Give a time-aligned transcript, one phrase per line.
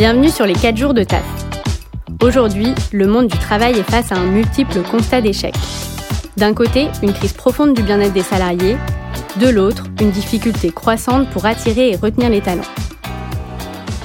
[0.00, 1.22] Bienvenue sur les 4 jours de taf.
[2.22, 5.54] Aujourd'hui, le monde du travail est face à un multiple constat d'échec.
[6.38, 8.78] D'un côté, une crise profonde du bien-être des salariés,
[9.38, 12.62] de l'autre, une difficulté croissante pour attirer et retenir les talents.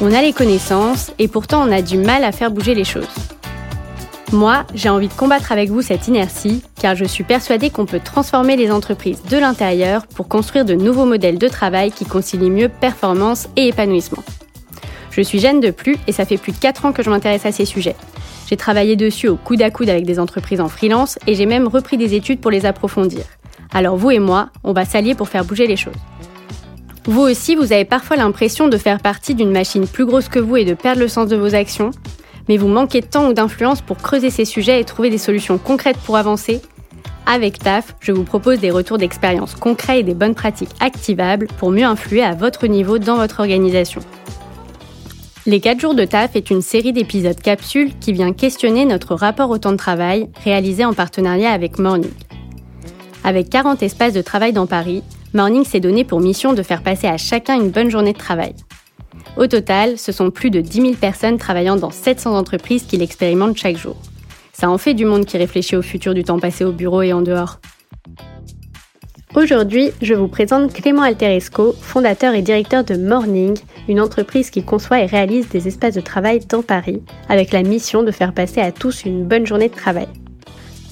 [0.02, 3.08] On a les connaissances et pourtant on a du mal à faire bouger les choses.
[4.34, 8.02] Moi, j'ai envie de combattre avec vous cette inertie car je suis persuadée qu'on peut
[8.04, 12.68] transformer les entreprises de l'intérieur pour construire de nouveaux modèles de travail qui concilient mieux
[12.68, 14.26] performance et épanouissement.
[15.16, 17.46] Je suis Jeanne de Plus et ça fait plus de 4 ans que je m'intéresse
[17.46, 17.96] à ces sujets.
[18.50, 21.70] J'ai travaillé dessus au coude à coude avec des entreprises en freelance et j'ai même
[21.70, 23.22] repris des études pour les approfondir.
[23.74, 25.96] Alors vous et moi, on va s'allier pour faire bouger les choses.
[27.06, 30.58] Vous aussi, vous avez parfois l'impression de faire partie d'une machine plus grosse que vous
[30.58, 31.92] et de perdre le sens de vos actions,
[32.50, 35.58] mais vous manquez de temps ou d'influence pour creuser ces sujets et trouver des solutions
[35.58, 36.62] concrètes pour avancer.
[37.26, 41.72] Avec TAF, je vous propose des retours d'expérience concrets et des bonnes pratiques activables pour
[41.72, 44.02] mieux influer à votre niveau dans votre organisation.
[45.48, 49.52] Les 4 jours de taf est une série d'épisodes capsules qui vient questionner notre rapport
[49.52, 52.10] au temps de travail réalisé en partenariat avec Morning.
[53.24, 55.04] Avec 40 espaces de travail dans Paris,
[55.36, 58.56] Morning s'est donné pour mission de faire passer à chacun une bonne journée de travail.
[59.38, 63.58] Au total, ce sont plus de 10 000 personnes travaillant dans 700 entreprises qui l'expérimentent
[63.58, 63.98] chaque jour.
[64.52, 67.14] Ça en fait du monde qui réfléchit au futur du temps passé au bureau et
[67.14, 67.60] en dehors.
[69.36, 73.58] Aujourd'hui, je vous présente Clément Alteresco, fondateur et directeur de Morning,
[73.90, 78.02] une entreprise qui conçoit et réalise des espaces de travail dans Paris, avec la mission
[78.02, 80.08] de faire passer à tous une bonne journée de travail.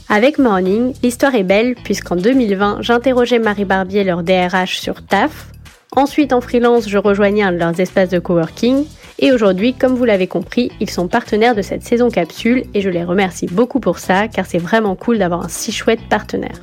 [0.10, 5.48] Avec Morning, l'histoire est belle puisqu'en 2020, j'interrogeais Marie Barbier, leur DRH, sur TAF.
[5.96, 8.84] Ensuite, en freelance, je rejoignais leurs espaces de coworking.
[9.20, 12.90] Et aujourd'hui, comme vous l'avez compris, ils sont partenaires de cette saison capsule et je
[12.90, 16.60] les remercie beaucoup pour ça car c'est vraiment cool d'avoir un si chouette partenaire.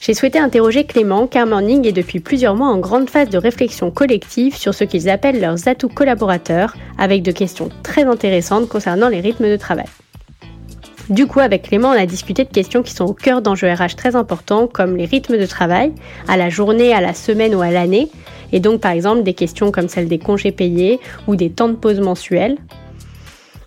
[0.00, 3.90] J'ai souhaité interroger Clément car Morning est depuis plusieurs mois en grande phase de réflexion
[3.90, 9.20] collective sur ce qu'ils appellent leurs atouts collaborateurs, avec de questions très intéressantes concernant les
[9.20, 9.86] rythmes de travail.
[11.08, 13.94] Du coup, avec Clément, on a discuté de questions qui sont au cœur d'enjeux RH
[13.96, 15.92] très importants, comme les rythmes de travail,
[16.26, 18.10] à la journée, à la semaine ou à l'année,
[18.52, 21.74] et donc par exemple des questions comme celles des congés payés ou des temps de
[21.74, 22.56] pause mensuels.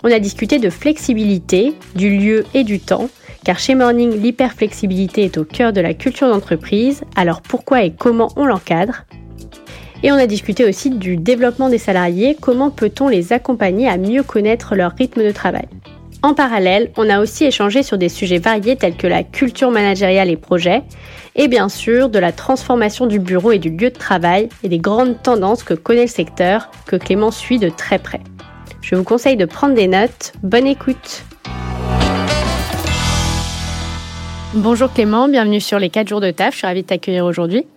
[0.03, 3.09] On a discuté de flexibilité, du lieu et du temps,
[3.43, 8.29] car chez Morning, l'hyperflexibilité est au cœur de la culture d'entreprise, alors pourquoi et comment
[8.35, 9.05] on l'encadre?
[10.03, 14.23] Et on a discuté aussi du développement des salariés, comment peut-on les accompagner à mieux
[14.23, 15.67] connaître leur rythme de travail?
[16.21, 20.29] En parallèle, on a aussi échangé sur des sujets variés tels que la culture managériale
[20.29, 20.83] et projets,
[21.35, 24.79] et bien sûr de la transformation du bureau et du lieu de travail et des
[24.79, 28.19] grandes tendances que connaît le secteur, que Clément suit de très près.
[28.81, 30.33] Je vous conseille de prendre des notes.
[30.43, 31.23] Bonne écoute
[34.55, 36.53] Bonjour Clément, bienvenue sur les 4 jours de taf.
[36.53, 37.67] Je suis ravie de t'accueillir aujourd'hui.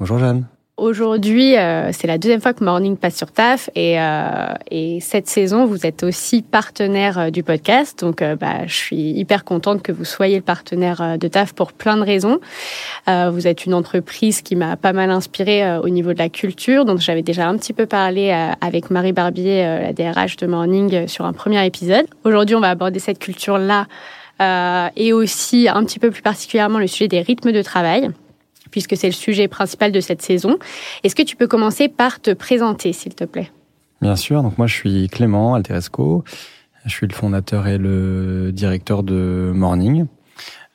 [0.00, 0.46] Bonjour Jeanne.
[0.76, 5.28] Aujourd'hui, euh, c'est la deuxième fois que Morning passe sur TAF et, euh, et cette
[5.28, 8.00] saison, vous êtes aussi partenaire euh, du podcast.
[8.00, 11.96] Donc, bah, je suis hyper contente que vous soyez le partenaire de TAF pour plein
[11.96, 12.40] de raisons.
[13.06, 16.84] vous êtes une entreprise qui m'a pas mal inspirée au niveau de la culture.
[16.84, 18.30] Donc, j'avais déjà un petit peu parlé
[18.60, 22.06] avec Marie Barbier, la DRH de Morning, sur un premier épisode.
[22.24, 26.86] Aujourd'hui, on va aborder cette culture-là euh, et aussi un petit peu plus particulièrement le
[26.86, 28.10] sujet des rythmes de travail
[28.70, 30.58] puisque c'est le sujet principal de cette saison.
[31.02, 33.50] Est-ce que tu peux commencer par te présenter, s'il te plaît?
[34.00, 34.42] Bien sûr.
[34.42, 36.24] Donc moi, je suis Clément Alteresco.
[36.84, 40.06] Je suis le fondateur et le directeur de Morning,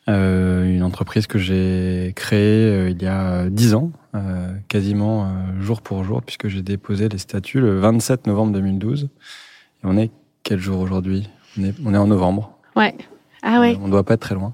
[0.09, 5.27] euh, une entreprise que j'ai créée euh, il y a dix ans, euh, quasiment euh,
[5.61, 9.05] jour pour jour, puisque j'ai déposé les statuts le 27 novembre 2012.
[9.05, 9.07] Et
[9.85, 10.11] on est
[10.43, 11.29] quel jour aujourd'hui?
[11.57, 12.57] On est, on est en novembre.
[12.75, 12.93] Ouais.
[13.43, 13.77] Ah ouais.
[13.81, 14.53] on ne doit pas être très loin.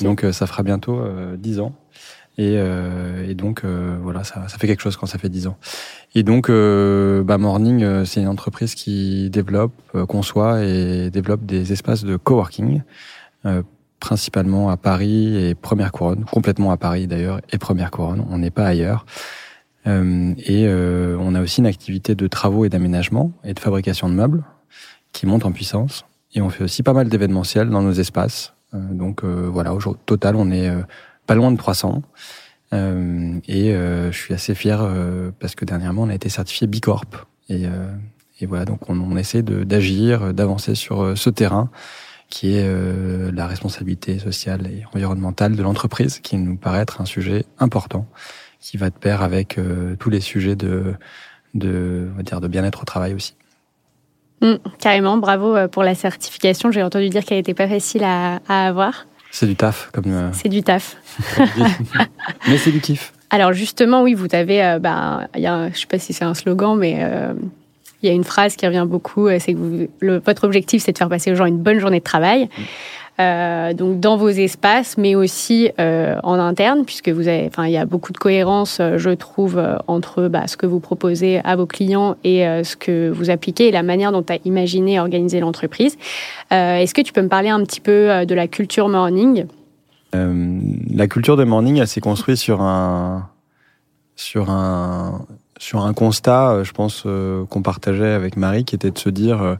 [0.00, 1.72] Donc euh, ça fera bientôt euh, 10 ans.
[2.38, 5.56] Et, euh, et donc voilà, ça, ça, fait quelque chose quand ça fait 10 ans.
[6.14, 9.72] Et donc bah, Morning, c'est une entreprise qui développe,
[10.06, 12.82] conçoit et développe des espaces de coworking,
[14.00, 18.26] principalement à Paris et Première Couronne, complètement à Paris d'ailleurs et Première Couronne.
[18.28, 19.06] On n'est pas ailleurs.
[19.86, 24.44] et on a aussi une activité de travaux et d'aménagement et de fabrication de meubles
[25.12, 26.04] qui monte en puissance.
[26.36, 28.52] Et on fait aussi pas mal d'événementiels dans nos espaces.
[28.74, 30.82] Euh, donc euh, voilà, au total, on est euh,
[31.26, 32.02] pas loin de 300.
[32.72, 36.66] Euh, et euh, je suis assez fier euh, parce que dernièrement, on a été certifié
[36.66, 37.26] Bicorp.
[37.48, 37.64] Et,
[38.40, 41.70] et voilà, donc on, on essaie d'agir, d'avancer sur ce terrain
[42.28, 42.68] qui est
[43.32, 48.04] la responsabilité sociale et environnementale de l'entreprise, qui nous paraît être un sujet important,
[48.58, 49.60] qui va de pair avec
[50.00, 50.94] tous les sujets de,
[51.54, 53.36] de, on va dire, de bien-être au travail aussi.
[54.42, 56.70] Mmh, carrément, bravo euh, pour la certification.
[56.70, 59.06] J'ai entendu dire qu'elle n'était pas facile à, à avoir.
[59.30, 60.04] C'est du taf, comme.
[60.06, 60.30] Euh...
[60.32, 60.96] C'est du taf.
[62.48, 63.12] mais c'est du kiff.
[63.30, 66.34] Alors justement, oui, vous avez, euh, bah, y a, je sais pas si c'est un
[66.34, 67.32] slogan, mais euh,
[68.02, 69.88] il y a une phrase qui revient beaucoup, c'est que
[70.24, 72.44] votre objectif, c'est de faire passer aux gens une bonne journée de travail.
[72.44, 72.62] Mm.
[73.18, 77.72] Euh, donc dans vos espaces, mais aussi euh, en interne, puisque vous avez, enfin, il
[77.72, 81.56] y a beaucoup de cohérence, euh, je trouve, entre bah, ce que vous proposez à
[81.56, 85.40] vos clients et ce que vous appliquez et la manière dont as imaginé et organisé
[85.40, 85.96] l'entreprise.
[86.50, 89.46] Est-ce que tu peux me parler un petit peu de la culture morning?
[90.12, 93.28] La culture de morning, elle s'est construite sur un
[94.14, 95.26] sur un
[95.58, 97.06] sur un constat, je pense
[97.48, 99.58] qu'on partageait avec Marie, qui était de se dire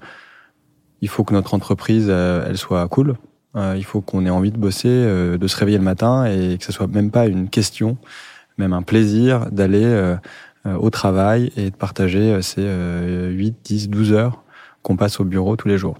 [1.02, 3.16] il faut que notre entreprise elle soit cool
[3.56, 6.58] euh, il faut qu'on ait envie de bosser, euh, de se réveiller le matin et
[6.58, 7.96] que ce soit même pas une question,
[8.58, 10.16] même un plaisir d'aller euh,
[10.64, 14.42] au travail et de partager ces 8, 10, 12 heures
[14.82, 15.96] qu'on passe au bureau tous les jours.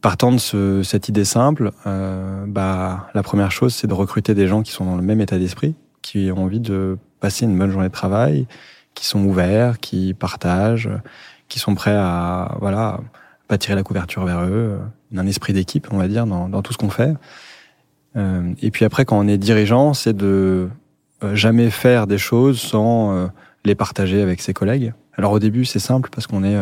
[0.00, 4.62] Partant de ce, cette idée simple, bah, la première chose, c'est de recruter des gens
[4.62, 7.88] qui sont dans le même état d'esprit, qui ont envie de passer une bonne journée
[7.88, 8.46] de travail,
[8.94, 10.90] qui sont ouverts, qui partagent,
[11.48, 13.00] qui sont prêts à voilà
[13.48, 14.78] pas tirer la couverture vers eux,
[15.14, 17.14] un esprit d'équipe, on va dire, dans, dans tout ce qu'on fait.
[18.16, 20.68] Euh, et puis après, quand on est dirigeant, c'est de
[21.22, 23.26] euh, jamais faire des choses sans euh,
[23.64, 24.92] les partager avec ses collègues.
[25.14, 26.56] Alors au début, c'est simple parce qu'on est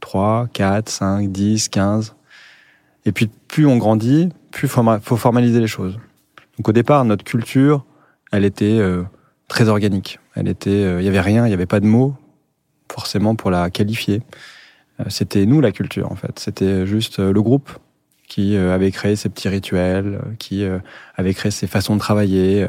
[0.00, 2.14] 3, 4, 5, 10, 15.
[3.06, 5.98] Et puis plus on grandit, plus faut formaliser les choses.
[6.58, 7.86] Donc au départ, notre culture,
[8.32, 8.80] elle était
[9.48, 10.18] très organique.
[10.34, 12.14] Elle était, il y avait rien, il y avait pas de mots
[12.92, 14.20] forcément pour la qualifier.
[15.00, 16.38] Euh, c'était nous la culture en fait.
[16.38, 17.70] C'était juste euh, le groupe
[18.28, 20.64] qui euh, avait créé ces petits rituels, qui
[21.16, 22.68] avait créé ces façons de travailler,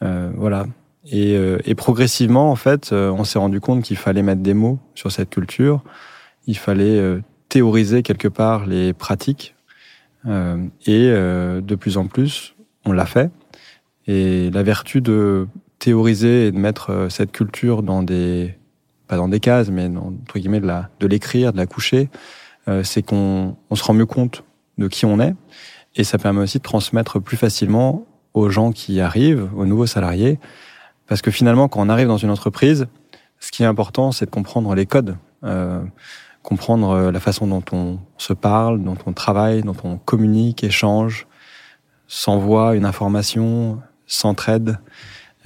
[0.00, 0.66] voilà.
[1.10, 1.34] Et,
[1.64, 5.30] et, progressivement, en fait, on s'est rendu compte qu'il fallait mettre des mots sur cette
[5.30, 5.82] culture.
[6.46, 9.54] Il fallait théoriser quelque part les pratiques.
[10.26, 13.30] et de plus en plus, on l'a fait.
[14.06, 18.54] Et la vertu de théoriser et de mettre cette culture dans des
[19.14, 22.08] pas dans des cases, mais entre guillemets de la de l'écrire, de la coucher,
[22.68, 24.42] euh, c'est qu'on on se rend mieux compte
[24.78, 25.34] de qui on est
[25.94, 30.40] et ça permet aussi de transmettre plus facilement aux gens qui arrivent, aux nouveaux salariés,
[31.06, 32.88] parce que finalement quand on arrive dans une entreprise,
[33.38, 35.80] ce qui est important, c'est de comprendre les codes, euh,
[36.42, 41.28] comprendre euh, la façon dont on se parle, dont on travaille, dont on communique, échange,
[42.08, 44.78] s'envoie une information, s'entraide.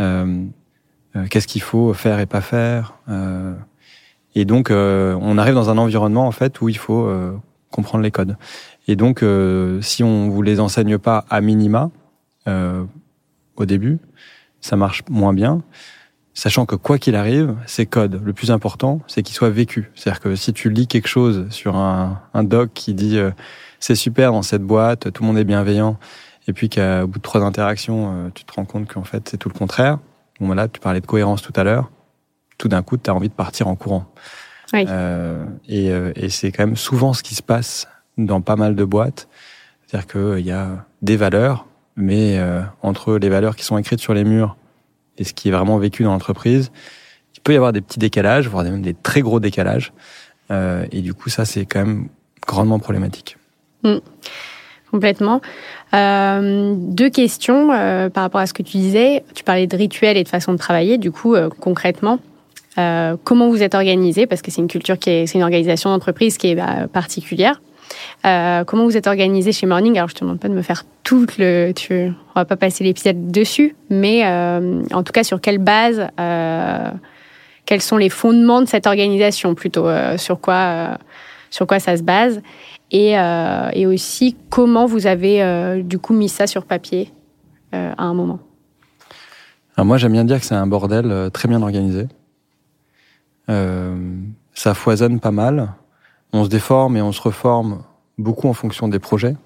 [0.00, 0.44] Euh,
[1.31, 2.94] qu'est-ce qu'il faut faire et pas faire.
[3.08, 3.55] Euh,
[4.34, 7.10] et donc, euh, on arrive dans un environnement en fait où il faut
[7.70, 8.37] comprendre les codes.
[8.87, 9.25] Et donc,
[9.82, 11.90] si on vous les enseigne pas à minima
[12.46, 13.99] au début,
[14.60, 15.62] ça marche moins bien
[16.34, 19.87] sachant que quoi qu'il arrive, ces codes, le plus important, c'est qu'ils soient vécus.
[19.96, 23.19] C'est-à-dire que si tu lis quelque chose sur un, un doc qui dit
[23.81, 25.99] c'est super dans cette boîte, tout le monde est bienveillant,
[26.46, 29.49] et puis qu'au bout de trois interactions, tu te rends compte qu'en fait c'est tout
[29.49, 29.99] le contraire,
[30.40, 31.90] Bon, voilà, tu parlais de cohérence tout à l'heure.
[32.58, 34.06] Tout d'un coup, tu as envie de partir en courant.
[34.73, 34.85] Oui.
[34.88, 38.75] Euh, et, euh, et c'est quand même souvent ce qui se passe dans pas mal
[38.75, 39.29] de boîtes.
[39.87, 44.14] C'est-à-dire qu'il y a des valeurs, mais euh, entre les valeurs qui sont écrites sur
[44.14, 44.56] les murs
[45.17, 46.70] et ce qui est vraiment vécu dans l'entreprise,
[47.34, 49.93] il peut y avoir des petits décalages, voire même des très gros décalages.
[50.50, 52.08] Euh, et du coup, ça, c'est quand même
[52.46, 53.37] grandement problématique.
[53.82, 53.96] Mm.
[54.90, 55.40] Complètement.
[55.94, 59.23] Euh, deux questions euh, par rapport à ce que tu disais.
[59.35, 60.99] Tu parlais de rituels et de façon de travailler.
[60.99, 62.19] Du coup, euh, concrètement,
[62.79, 64.26] euh, comment vous êtes organisé?
[64.26, 67.60] Parce que c'est une culture qui est, c'est une organisation d'entreprise qui est bah, particulière.
[68.22, 69.98] comment vous êtes organisé chez Morning?
[69.98, 71.72] Alors, je te demande pas de me faire tout le.
[71.72, 76.06] Tu, on va pas passer l'épisode dessus, mais en tout cas, sur quelle base
[77.67, 79.55] Quels sont les fondements de cette organisation?
[79.55, 79.86] Plutôt
[80.17, 80.98] Sur quoi
[81.51, 82.43] sur quoi ça se base?
[82.90, 87.12] Et, euh, et aussi comment vous avez euh, du coup mis ça sur papier
[87.74, 88.40] euh, à un moment?
[89.76, 92.08] Alors moi j'aime bien dire que c'est un bordel très bien organisé.
[93.46, 95.74] ça foisonne pas mal.
[96.32, 97.82] On se déforme et on se reforme
[98.18, 99.36] beaucoup en fonction des projets.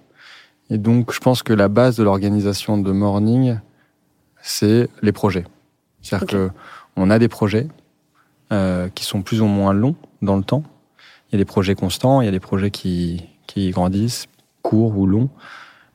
[0.71, 3.59] Et donc je pense que la base de l'organisation de Morning,
[4.41, 5.45] c'est les projets.
[6.01, 6.51] C'est-à-dire que
[6.97, 7.69] on a des projets
[8.53, 10.63] euh, qui sont plus ou moins longs dans le temps.
[11.33, 14.27] Il y a des projets constants, il y a des projets qui, qui grandissent,
[14.61, 15.31] courts ou longs.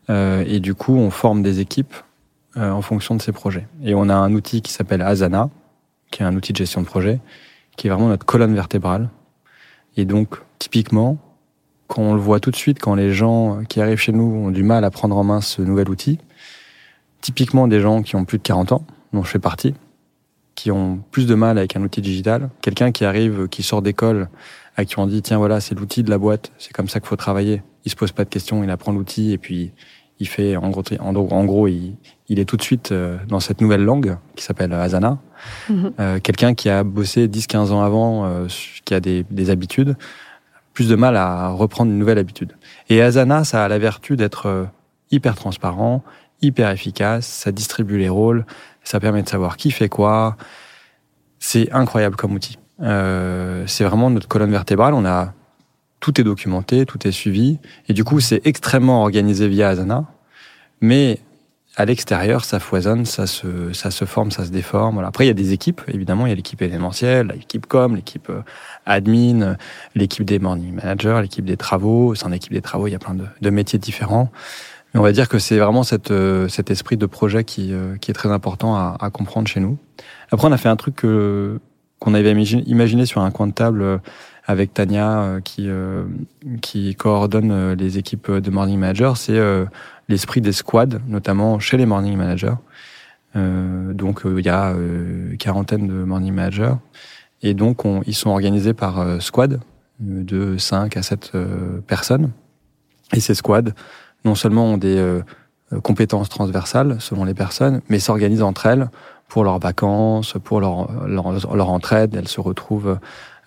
[0.10, 1.94] Euh, et du coup, on forme des équipes
[2.58, 3.67] euh, en fonction de ces projets.
[3.84, 5.51] Et on a un outil qui s'appelle Asana,
[6.10, 7.20] qui est un outil de gestion de projet,
[7.75, 9.10] qui est vraiment notre colonne vertébrale.
[9.96, 11.20] Et donc, typiquement,
[11.88, 14.50] quand on le voit tout de suite, quand les gens qui arrivent chez nous ont
[14.50, 16.20] du mal à prendre en main ce nouvel outil,
[17.22, 19.75] typiquement des gens qui ont plus de 40 ans, dont je fais partie,
[20.56, 24.29] qui ont plus de mal avec un outil digital, quelqu'un qui arrive, qui sort d'école
[24.77, 27.10] à qui on dit tiens voilà c'est l'outil de la boîte, c'est comme ça qu'il
[27.10, 27.62] faut travailler.
[27.84, 29.72] Il se pose pas de questions, il apprend l'outil et puis
[30.19, 31.96] il fait en gros, en, gros, il,
[32.27, 32.93] il, est tout de suite
[33.27, 35.19] dans cette nouvelle langue qui s'appelle Asana.
[35.69, 36.19] Mhm.
[36.22, 38.48] Quelqu'un qui a bossé 10-15 ans avant,
[38.84, 39.96] qui a des, des, habitudes,
[40.74, 42.53] plus de mal à reprendre une nouvelle habitude.
[42.89, 44.67] Et Asana, ça a la vertu d'être
[45.12, 46.03] hyper transparent,
[46.41, 48.46] hyper efficace, ça distribue les rôles,
[48.84, 50.38] ça permet de savoir qui fait quoi.
[51.39, 52.57] C'est incroyable comme outil.
[52.81, 54.93] Euh, c'est vraiment notre colonne vertébrale.
[54.93, 55.34] On a
[56.00, 57.57] tout est documenté, tout est suivi,
[57.88, 60.05] et du coup c'est extrêmement organisé via Asana.
[60.79, 61.19] Mais
[61.75, 64.96] à l'extérieur, ça foisonne, ça se, ça se forme, ça se déforme.
[64.96, 65.10] Voilà.
[65.10, 66.25] Après, il y a des équipes, évidemment.
[66.25, 68.41] Il y a l'équipe événementielle, l'équipe com, l'équipe euh,
[68.88, 69.57] admin,
[69.93, 72.15] l'équipe des morning managers, l'équipe des travaux.
[72.15, 74.31] Sans l'équipe des travaux, il y a plein de, de métiers différents
[74.93, 78.13] on va dire que c'est vraiment cette, euh, cet esprit de projet qui, qui est
[78.15, 79.77] très important à, à, comprendre chez nous.
[80.31, 81.60] Après, on a fait un truc que,
[81.99, 83.97] qu'on avait imaginé sur un coin de table euh,
[84.45, 85.67] avec Tania qui,
[86.61, 89.37] qui coordonne les équipes de morning managers, c'est
[90.07, 92.55] l'esprit des squads, notamment chez les morning managers.
[93.35, 94.73] donc il y a
[95.37, 96.75] quarantaine de morning managers
[97.41, 99.59] et donc on, ils sont organisés par squad
[99.99, 101.33] de 5 à 7
[101.85, 102.31] personnes.
[103.13, 103.73] Et ces squads
[104.25, 105.21] non seulement ont des euh,
[105.73, 108.89] euh, compétences transversales selon les personnes, mais s'organisent entre elles
[109.27, 112.15] pour leurs vacances, pour leur, leur, entraide.
[112.15, 112.98] Elles se retrouvent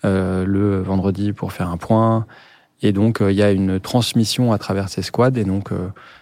[0.05, 2.25] euh, le vendredi pour faire un point.
[2.81, 5.37] Et donc, il y a une transmission à travers ces squads.
[5.37, 5.69] Et donc,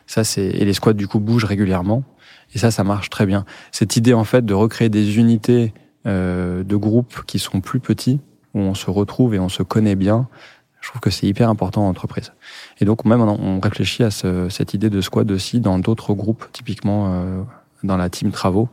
[0.07, 2.03] ça, c'est et les squads du coup bougent régulièrement.
[2.53, 3.45] Et ça, ça marche très bien.
[3.71, 5.73] Cette idée en fait de recréer des unités
[6.05, 8.19] de groupes qui sont plus petits,
[8.53, 10.27] où on se retrouve et on se connaît bien,
[10.81, 12.31] je trouve que c'est hyper important en entreprise.
[12.79, 16.45] Et donc même on réfléchit à ce, cette idée de squad aussi dans d'autres groupes,
[16.51, 17.41] typiquement euh,
[17.83, 18.69] dans la team travaux.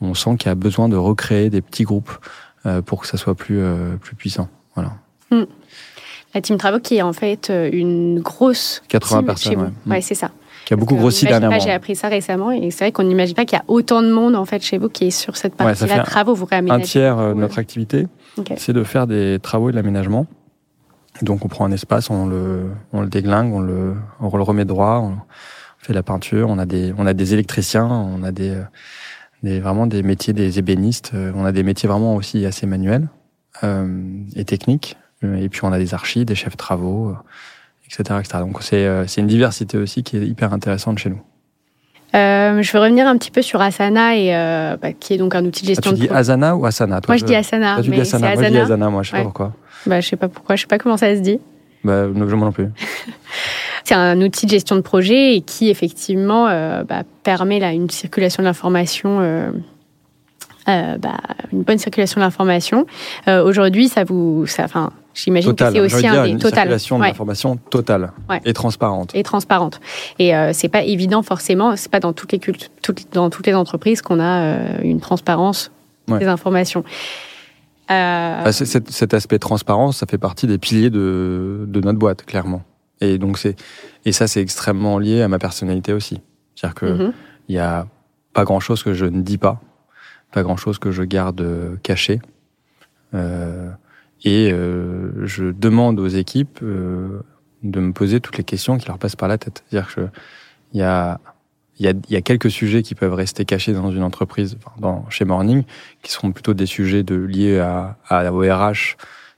[0.00, 2.12] On sent qu'il y a besoin de recréer des petits groupes
[2.66, 4.48] euh, pour que ça soit plus euh, plus puissant.
[4.74, 4.92] Voilà.
[5.30, 5.44] Hmm.
[6.34, 9.72] La team travaux qui est en fait une grosse 80 personnes.
[9.86, 10.30] Ouais, ouais c'est ça.
[10.66, 11.58] Qui a beaucoup grossi dernièrement.
[11.60, 14.10] J'ai appris ça récemment et c'est vrai qu'on n'imagine pas qu'il y a autant de
[14.10, 16.34] monde en fait chez vous qui est sur cette partie-là travaux.
[16.34, 16.82] Vous réaménagez.
[16.82, 18.06] Un tiers de notre activité,
[18.56, 20.26] c'est de faire des travaux et de l'aménagement.
[21.22, 24.64] Donc on prend un espace, on le, on le déglingue, on le, on le remet
[24.64, 25.16] droit, on
[25.78, 28.54] fait la peinture, on a des, on a des électriciens, on a des,
[29.42, 33.08] des vraiment des métiers des ébénistes, euh, on a des métiers vraiment aussi assez manuels
[33.62, 33.86] euh,
[34.34, 34.96] et techniques.
[35.22, 37.16] Et puis on a des archis, des chefs de travaux,
[37.86, 38.38] etc., etc.
[38.40, 41.20] Donc c'est, euh, c'est une diversité aussi qui est hyper intéressante chez nous.
[42.14, 45.34] Euh, je veux revenir un petit peu sur Asana, et, euh, bah, qui est donc
[45.34, 47.82] un outil de gestion ah, tu dis Asana ou Asana toi, Moi, je, dis Asana.
[47.82, 48.34] tu dis Asana.
[48.34, 49.52] Moi, je dis Asana, moi, je sais pas pourquoi.
[49.86, 51.40] Bah, je sais pas pourquoi, je sais pas comment ça se dit.
[51.84, 52.68] Bah, moi non plus.
[53.86, 57.88] c'est un outil de gestion de projet et qui, effectivement, euh, bah, permet là, une
[57.88, 59.20] circulation de l'information.
[59.20, 59.50] Euh,
[60.68, 61.18] euh, bah,
[61.52, 62.86] une bonne circulation de l'information.
[63.28, 67.04] Euh, Aujourd'hui, ça vous, ça, enfin, j'imagine que c'est aussi un des une circulation de
[67.04, 68.10] l'information totale
[68.44, 69.14] et transparente.
[69.14, 69.80] Et transparente.
[70.18, 71.76] Et euh, c'est pas évident forcément.
[71.76, 74.98] C'est pas dans toutes les cultes, toutes, dans toutes les entreprises qu'on a euh, une
[74.98, 75.70] transparence
[76.08, 76.82] des informations.
[77.92, 78.42] Euh...
[78.42, 82.62] Bah, cet, cet, aspect transparence, ça fait partie des piliers de, de notre boîte, clairement.
[83.00, 83.56] Et donc c'est
[84.04, 86.20] et ça c'est extrêmement lié à ma personnalité aussi.
[86.54, 87.12] C'est-à-dire que mm-hmm.
[87.48, 87.86] il y a
[88.32, 89.60] pas grand chose que je ne dis pas,
[90.32, 92.20] pas grand chose que je garde caché.
[93.14, 93.70] Euh,
[94.24, 97.20] et euh, je demande aux équipes euh,
[97.62, 99.64] de me poser toutes les questions qui leur passent par la tête.
[99.68, 100.08] C'est-à-dire que
[100.72, 101.20] il y a
[101.78, 104.56] il y, a, il y a quelques sujets qui peuvent rester cachés dans une entreprise,
[104.78, 105.62] dans, chez Morning,
[106.02, 108.96] qui seront plutôt des sujets de, liés à, à au RH,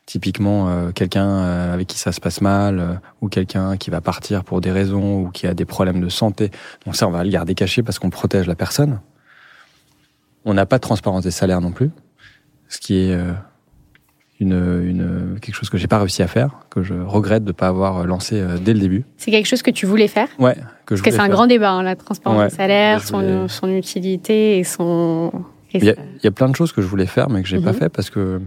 [0.09, 4.01] typiquement euh, quelqu'un euh, avec qui ça se passe mal, euh, ou quelqu'un qui va
[4.01, 6.51] partir pour des raisons, ou qui a des problèmes de santé.
[6.87, 9.01] Donc ça, on va le garder caché parce qu'on protège la personne.
[10.47, 11.91] On n'a pas de transparence des salaires non plus,
[12.69, 13.15] ce qui est
[14.41, 17.69] une, une, quelque chose que j'ai pas réussi à faire, que je regrette de pas
[17.69, 19.05] avoir lancé dès le début.
[19.19, 20.29] C'est quelque chose que tu voulais faire?
[20.39, 20.55] Ouais,
[20.87, 23.69] que je Parce que c'est un grand débat, hein, la transparence des salaires, son, son,
[23.69, 25.33] utilité et son.
[25.75, 27.49] il, y a, il y, a, plein de choses que je voulais faire, mais que
[27.49, 27.79] j'ai pas mhm.
[27.79, 28.41] fait parce que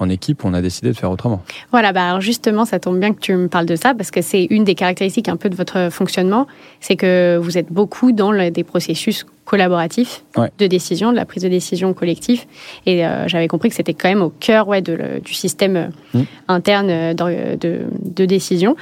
[0.00, 1.42] en équipe, on a décidé de faire autrement.
[1.70, 4.22] Voilà, bah alors justement, ça tombe bien que tu me parles de ça parce que
[4.22, 6.46] c'est une des caractéristiques un peu de votre fonctionnement,
[6.80, 10.24] c'est que vous êtes beaucoup dans des processus collaboratifs
[10.58, 12.44] de décision, de la prise de décision collective.
[12.84, 15.88] Et euh, j'avais compris que c'était quand même au cœur ouais, de, du système euh,
[16.12, 16.22] mmh.
[16.48, 18.76] interne euh, de, de, de décision.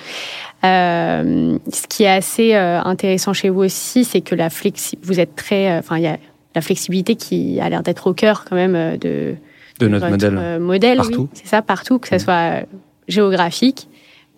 [0.64, 5.36] Euh, ce qui est assez intéressant chez vous aussi, c'est que la flexi vous êtes
[5.36, 6.18] très, enfin, il y a
[6.56, 9.36] la flexibilité qui a l'air d'être au cœur quand même de
[9.78, 10.38] de notre modèle.
[10.38, 11.28] Euh, modèle, partout.
[11.32, 12.62] c'est ça, partout, que ce soit euh,
[13.08, 13.88] géographique,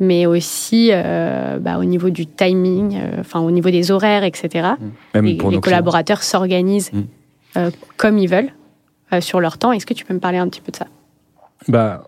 [0.00, 4.71] mais aussi euh, bah, au niveau du timing, enfin au niveau des horaires, etc.
[5.14, 5.21] Mmh.
[5.21, 7.61] Les, pour les collaborateurs s'organisent mmh.
[7.97, 8.50] comme ils veulent
[9.21, 9.73] sur leur temps.
[9.73, 10.87] Est-ce que tu peux me parler un petit peu de ça?
[11.66, 12.04] Bah,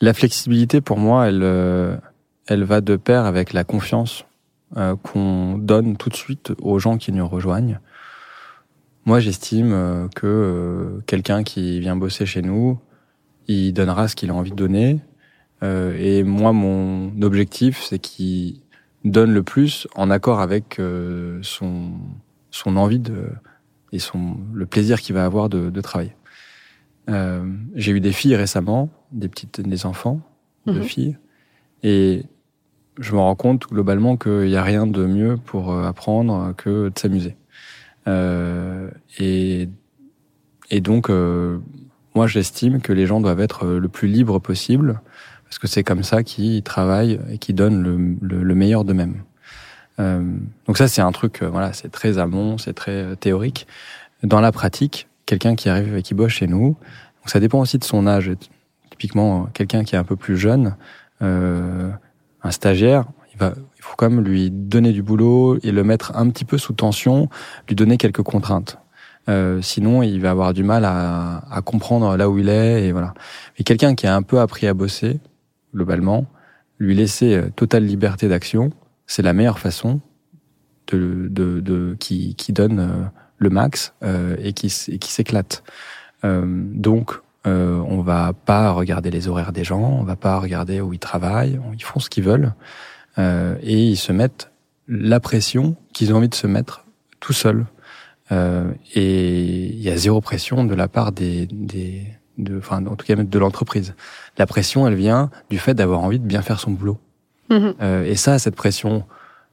[0.00, 2.00] la flexibilité pour moi, elle,
[2.46, 4.24] elle va de pair avec la confiance
[5.02, 7.78] qu'on donne tout de suite aux gens qui nous rejoignent.
[9.06, 12.78] Moi, j'estime que quelqu'un qui vient bosser chez nous,
[13.48, 15.00] il donnera ce qu'il a envie de donner.
[15.62, 18.60] et moi, mon objectif, c'est qu'il
[19.04, 20.80] donne le plus en accord avec
[21.42, 21.90] son,
[22.50, 23.28] son envie de,
[23.94, 26.16] et son, le plaisir qu'il va avoir de, de travailler.
[27.08, 27.44] Euh,
[27.74, 30.20] j'ai eu des filles récemment, des petites, des enfants,
[30.66, 30.82] de mhm.
[30.82, 31.18] filles,
[31.82, 32.24] et
[32.98, 36.88] je me rends compte globalement qu'il n'y a rien de mieux pour euh, apprendre que
[36.88, 37.36] de s'amuser.
[38.06, 39.68] Euh, et,
[40.70, 41.58] et donc, euh,
[42.14, 45.00] moi, j'estime que les gens doivent être le plus libres possible,
[45.44, 49.22] parce que c'est comme ça qu'ils travaillent et qu'ils donnent le, le, le meilleur d'eux-mêmes.
[50.00, 50.22] Euh,
[50.66, 53.66] donc ça, c'est un truc, euh, voilà, c'est très amont, c'est très euh, théorique.
[54.22, 57.78] Dans la pratique, quelqu'un qui arrive et qui bosse chez nous, donc ça dépend aussi
[57.78, 58.32] de son âge.
[58.90, 60.76] Typiquement, quelqu'un qui est un peu plus jeune,
[61.22, 61.90] euh,
[62.42, 66.16] un stagiaire, il va, il faut quand même lui donner du boulot et le mettre
[66.16, 67.28] un petit peu sous tension,
[67.68, 68.78] lui donner quelques contraintes.
[69.28, 72.92] Euh, sinon, il va avoir du mal à, à, comprendre là où il est et
[72.92, 73.14] voilà.
[73.58, 75.20] Mais quelqu'un qui a un peu appris à bosser,
[75.74, 76.26] globalement,
[76.78, 78.70] lui laisser totale liberté d'action,
[79.06, 80.00] c'est la meilleure façon
[80.88, 83.04] de, de, de qui, qui donne euh,
[83.38, 85.62] le max euh, et qui, qui s'éclate.
[86.24, 87.12] Euh, donc,
[87.46, 90.98] euh, on va pas regarder les horaires des gens, on va pas regarder où ils
[90.98, 92.54] travaillent, ils font ce qu'ils veulent
[93.18, 94.50] euh, et ils se mettent
[94.88, 96.84] la pression qu'ils ont envie de se mettre
[97.20, 97.66] tout seuls.
[98.32, 102.06] Euh, et il y a zéro pression de la part des, des
[102.38, 103.94] de, enfin, en tout cas de l'entreprise.
[104.38, 106.98] La pression, elle vient du fait d'avoir envie de bien faire son boulot.
[107.50, 107.74] Mhm.
[107.80, 109.04] Euh, et ça, cette pression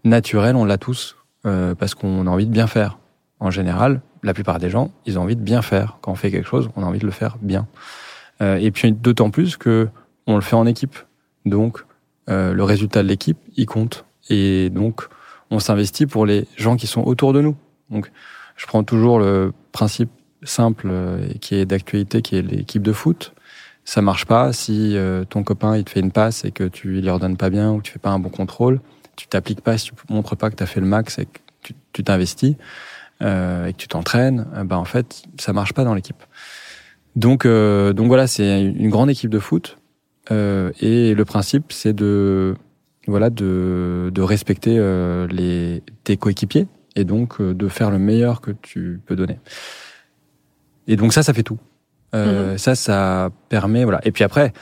[0.04, 2.98] naturelle, on l'a tous euh, parce qu'on a envie de bien faire.
[3.40, 5.98] En général, la plupart des gens, ils ont envie de bien faire.
[6.02, 7.68] Quand on fait quelque chose, on a envie de le faire bien.
[8.42, 9.90] Euh, et puis d'autant plus que
[10.28, 10.98] on le fait en équipe.
[11.46, 11.84] Donc
[12.32, 14.06] le résultat de l'équipe, il compte.
[14.30, 15.08] Et donc
[15.50, 17.56] on s'investit pour les gens qui sont autour de nous.
[17.90, 18.12] Donc
[18.56, 20.10] je prends toujours le principe
[20.44, 20.92] simple
[21.42, 23.34] qui est d'actualité, qui est l'équipe de foot
[23.84, 24.54] ça marche pas.
[24.54, 27.50] Si euh, ton copain il te fait une passe et que tu lui redonnes pas
[27.50, 28.80] bien ou que tu fais pas un bon contrôle,
[29.16, 31.74] tu t'appliques pas, si tu montres pas que tu as fait le max et que
[31.94, 32.56] tu t'investis
[33.22, 36.24] euh, et que tu t'entraînes, euh, bah en fait ça marche pas dans l'équipe.
[37.16, 39.78] Donc euh, donc voilà, c'est une grande équipe de foot
[40.30, 42.56] et le principe c'est de
[43.08, 44.78] voilà de de respecter
[45.30, 49.40] les tes coéquipiers et donc de faire le meilleur que tu peux donner.
[50.88, 51.60] Et donc ça, ça fait tout.
[52.14, 52.58] Euh, mhm.
[52.58, 54.02] Ça, ça permet, voilà.
[54.04, 54.54] Et puis après,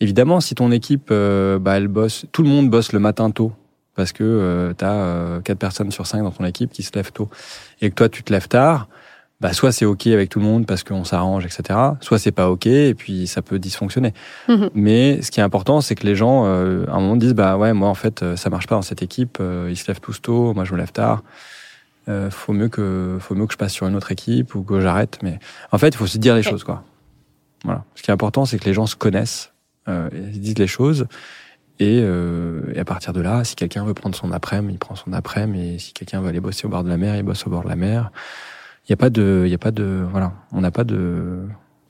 [0.00, 3.52] évidemment, si ton équipe, euh, bah, elle bosse, tout le monde bosse le matin tôt,
[3.94, 6.90] parce que euh, tu as euh, quatre personnes sur cinq dans ton équipe qui se
[6.94, 7.28] lèvent tôt,
[7.80, 8.88] et que toi, tu te lèves tard,
[9.40, 11.78] bah, soit c'est ok avec tout le monde parce qu'on s'arrange, etc.
[12.00, 14.14] Soit c'est pas ok et puis ça peut dysfonctionner.
[14.48, 14.70] Mhm.
[14.74, 17.56] Mais ce qui est important, c'est que les gens, euh, à un moment, disent bah
[17.56, 19.38] ouais, moi en fait, ça marche pas dans cette équipe.
[19.40, 21.22] ils se lèvent tous tôt, moi je me lève tard.
[22.08, 24.80] Euh, faut mieux que faut mieux que je passe sur une autre équipe ou que
[24.80, 25.18] j'arrête.
[25.22, 25.38] Mais
[25.72, 26.84] en fait, il faut se dire les choses quoi.
[27.64, 27.84] Voilà.
[27.94, 29.52] Ce qui est important, c'est que les gens se connaissent,
[29.88, 31.06] euh, ils disent les choses.
[31.78, 34.94] Et, euh, et, à partir de là, si quelqu'un veut prendre son après-midi, il prend
[34.94, 35.74] son après-midi.
[35.74, 37.64] Et si quelqu'un veut aller bosser au bord de la mer, il bosse au bord
[37.64, 38.12] de la mer.
[38.88, 41.40] Il n'y a pas de, il y a pas de, voilà, on n'a pas de,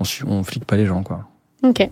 [0.01, 1.29] on, on flique pas les gens, quoi.
[1.63, 1.89] Ok.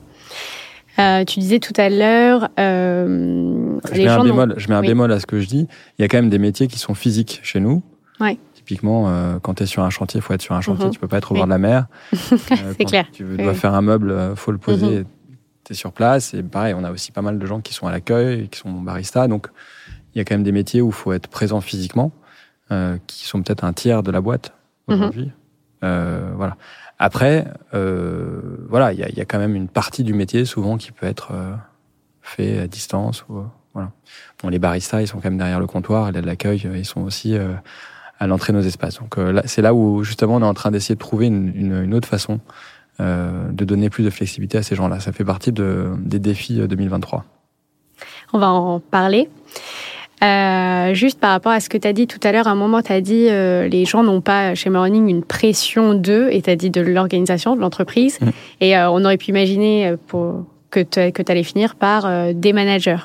[0.98, 5.12] Euh, tu disais tout à l'heure, euh, je, mets un bémol, je mets un bémol
[5.12, 5.66] à ce que je dis.
[5.98, 7.82] Il y a quand même des métiers qui sont physiques chez nous.
[8.20, 8.38] Ouais.
[8.54, 10.92] Typiquement, euh, quand tu es sur un chantier, il faut être sur un chantier, mhm.
[10.92, 11.86] tu peux pas être au bord de la mer.
[12.32, 13.06] Euh, c'est clair.
[13.12, 15.04] Tu dois faire un meuble, euh, faut le poser, mhm.
[15.64, 16.32] tu es sur place.
[16.34, 18.70] Et pareil, on a aussi pas mal de gens qui sont à l'accueil, qui sont
[18.70, 19.28] baristas.
[19.28, 19.48] Donc,
[20.14, 22.12] il y a quand même des métiers où il faut être présent physiquement,
[22.70, 24.54] euh, qui sont peut-être un tiers de la boîte
[24.88, 24.94] mhm.
[24.94, 25.32] aujourd'hui.
[25.82, 26.56] Euh, voilà.
[26.98, 30.76] Après, euh, voilà, il y a, y a, quand même une partie du métier souvent
[30.76, 31.32] qui peut être
[32.22, 33.24] fait à distance.
[33.28, 33.42] Ou,
[33.74, 33.90] voilà.
[34.42, 36.08] Bon, les baristas, ils sont quand même derrière le comptoir.
[36.08, 37.36] Et de l'accueil, ils sont aussi
[38.18, 38.98] à l'entrée de nos espaces.
[38.98, 41.84] Donc euh, c'est là où justement on est en train d'essayer de trouver une, une,
[41.84, 42.40] une autre façon
[43.00, 45.00] euh, de donner plus de flexibilité à ces gens-là.
[45.00, 47.18] Ça fait partie de, des défis 2023.
[47.18, 47.22] Euh,
[48.32, 49.28] on va en parler.
[50.24, 52.54] Euh, juste par rapport à ce que tu as dit tout à l'heure, à un
[52.54, 56.40] moment, tu as dit euh, les gens n'ont pas chez Morning une pression d'eux, et
[56.40, 58.18] tu as dit de l'organisation, de l'entreprise.
[58.20, 58.28] Mmh.
[58.60, 62.96] Et euh, on aurait pu imaginer pour, que tu allais finir par des managers.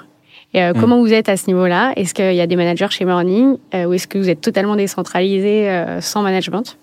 [0.54, 0.80] Et, euh, mm.
[0.80, 1.94] Comment vous êtes à ce niveau-là?
[1.96, 4.76] Est-ce qu'il y a des managers chez Morning euh, ou est-ce que vous êtes totalement
[4.76, 6.78] décentralisé euh, sans management?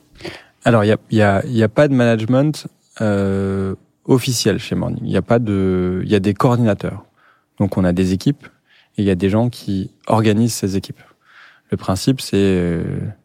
[0.64, 2.66] Alors, il n'y a, y a, y a, pas de management
[3.00, 5.00] euh, officiel chez Morning.
[5.02, 7.04] Il y a pas de, il y a des coordinateurs.
[7.58, 8.46] Donc, on a des équipes
[8.96, 11.00] il y a des gens qui organisent ces équipes.
[11.70, 12.80] Le principe, c'est,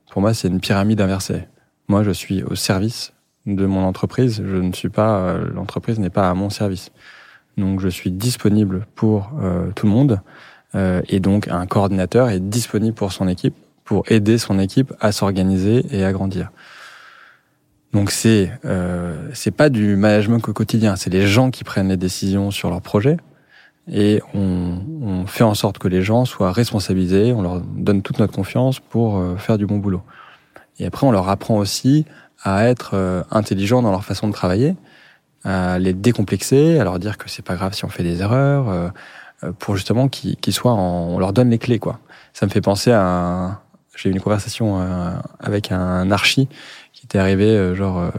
[0.10, 1.44] pour moi, c'est une pyramide inversée.
[1.88, 3.14] Moi, je suis au service
[3.46, 4.44] de mon entreprise.
[4.46, 6.92] Je ne suis pas, l'entreprise n'est pas à mon service.
[7.58, 10.22] Donc je suis disponible pour euh, tout le monde.
[10.74, 15.86] et donc un coordinateur est disponible pour son équipe, pour aider son équipe à s'organiser
[15.92, 16.50] et à grandir.
[17.94, 21.98] Donc c'est euh, c'est pas du management au quotidien, c'est les gens qui prennent les
[21.98, 23.18] décisions sur leur projet
[23.89, 28.20] et on, on, fait en sorte que les gens soient responsabilisés, on leur donne toute
[28.20, 30.02] notre confiance pour euh, faire du bon boulot.
[30.80, 32.06] Et après on leur apprend aussi
[32.44, 34.76] à être euh, intelligents dans leur façon de travailler,
[35.44, 38.70] à les décomplexer, à leur dire que c'est pas grave si on fait des erreurs,
[38.70, 38.89] euh,
[39.58, 42.00] pour justement qu'ils soient en, on leur donne les clés quoi.
[42.34, 43.62] Ça me fait penser à
[43.96, 44.80] j'ai eu une conversation
[45.39, 46.48] avec un archi
[46.94, 48.10] qui était arrivé genre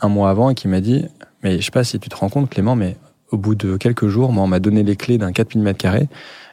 [0.00, 1.06] un mois avant et qui m'a dit
[1.42, 2.96] mais je sais pas si tu te rends compte Clément mais
[3.32, 6.08] au bout de quelques jours moi on m'a donné les clés d'un 4000 mètres carrés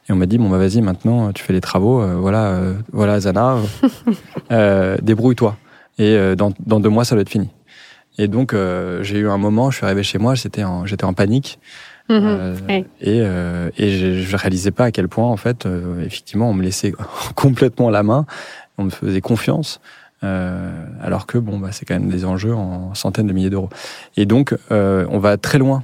[0.08, 2.60] et on m'a dit bon bah vas-y maintenant tu fais les travaux euh, voilà
[2.92, 3.58] voilà Zana
[5.02, 5.58] débrouille-toi
[5.98, 7.50] et dans, dans deux mois ça va être fini
[8.18, 8.56] et donc
[9.02, 11.60] j'ai eu un moment je suis arrivé chez moi j'étais en j'étais en panique
[12.10, 12.86] mm-hmm.
[13.02, 13.18] et,
[13.78, 15.68] et je, je, réalisais pas à quel point en fait
[16.04, 16.94] effectivement on me laissait
[17.36, 18.26] complètement la main
[18.78, 19.82] on me faisait confiance
[20.24, 23.70] euh, alors que bon, bah, c'est quand même des enjeux en centaines de milliers d'euros.
[24.18, 25.84] Et donc, euh, on va très loin.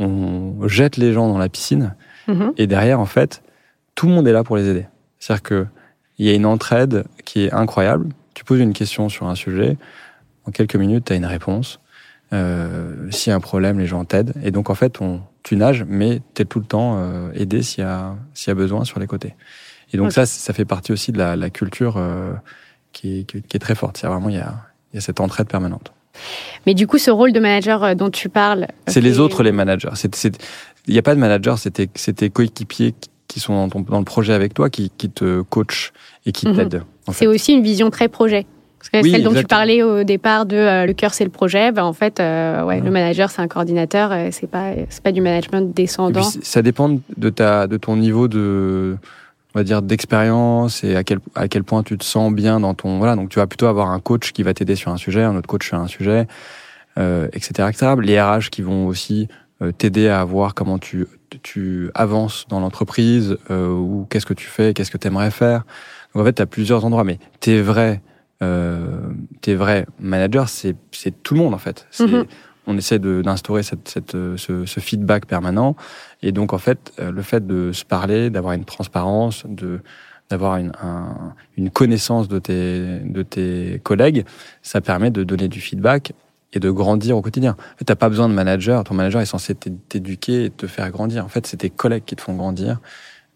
[0.00, 1.94] On jette les gens dans la piscine,
[2.26, 2.52] mhm.
[2.56, 3.42] et derrière, en fait,
[3.94, 4.86] tout le monde est là pour les aider.
[5.18, 5.66] C'est-à-dire que
[6.18, 8.08] il y a une entraide qui est incroyable.
[8.34, 9.78] Tu poses une question sur un sujet,
[10.44, 11.80] en quelques minutes, tu as une réponse.
[12.32, 14.34] Euh, s'il y a un problème, les gens t'aident.
[14.42, 17.62] Et donc, en fait, on, tu nages, mais tu es tout le temps euh, aidé
[17.62, 19.34] s'il y, a, s'il y a besoin sur les côtés.
[19.92, 22.32] Et donc, ça, ça fait partie aussi de la, la culture euh,
[22.92, 23.96] qui est, qui est très forte.
[23.96, 24.54] C'est vraiment il y a,
[24.92, 25.92] il y a cette entraide permanente.
[26.66, 29.52] Mais du coup, ce rôle de manager euh, dont tu parles, c'est les autres les
[29.52, 29.88] managers.
[30.86, 32.94] Il n'y a pas de manager, c'était tes coéquipiers
[33.28, 35.92] qui sont dans, dans, le projet avec toi, qui, qui te coachent
[36.26, 36.56] et qui mhm.
[36.56, 36.82] t'aident.
[37.12, 38.46] C'est aussi une vision très projet.
[38.78, 41.70] Parce que celle dont tu parlais au départ de euh, le cœur c'est le projet,
[41.70, 45.20] ben en fait, euh, ouais, le manager c'est un coordinateur, c'est pas c'est pas du
[45.20, 46.22] management descendant.
[46.22, 48.96] ça dépend de ta de ton niveau de
[49.54, 52.74] on va dire d'expérience et à quel à quel point tu te sens bien dans
[52.74, 53.16] ton voilà.
[53.16, 55.48] Donc tu vas plutôt avoir un coach qui va t'aider sur un sujet un autre
[55.48, 56.26] coach sur un sujet
[56.98, 59.28] euh, etc etc les RH qui vont aussi
[59.62, 61.06] euh, t'aider à voir comment tu
[61.42, 65.64] tu avances dans l'entreprise euh, ou qu'est-ce que tu fais qu'est-ce que tu aimerais faire.
[66.14, 68.00] Donc en fait tu as plusieurs endroits mais tes vrais
[68.42, 69.00] euh,
[69.42, 71.86] tes vrais managers c'est c'est tout le monde en fait.
[71.90, 72.26] C'est mm-hmm.
[72.66, 75.76] on essaie d'instaurer cette, cette, ce, ce, feedback permanent.
[76.22, 79.80] Et donc, en fait, euh, le fait de se parler, d'avoir une transparence, de
[80.28, 84.24] d'avoir une, un, une connaissance de tes, de tes collègues,
[84.62, 86.12] ça permet de donner du feedback
[86.52, 87.56] et de grandir au quotidien.
[87.58, 88.84] En fait, t'as pas besoin de manager.
[88.84, 91.24] Ton manager est censé t'éduquer et te faire grandir.
[91.24, 92.80] En fait, c'est tes collègues qui te font grandir.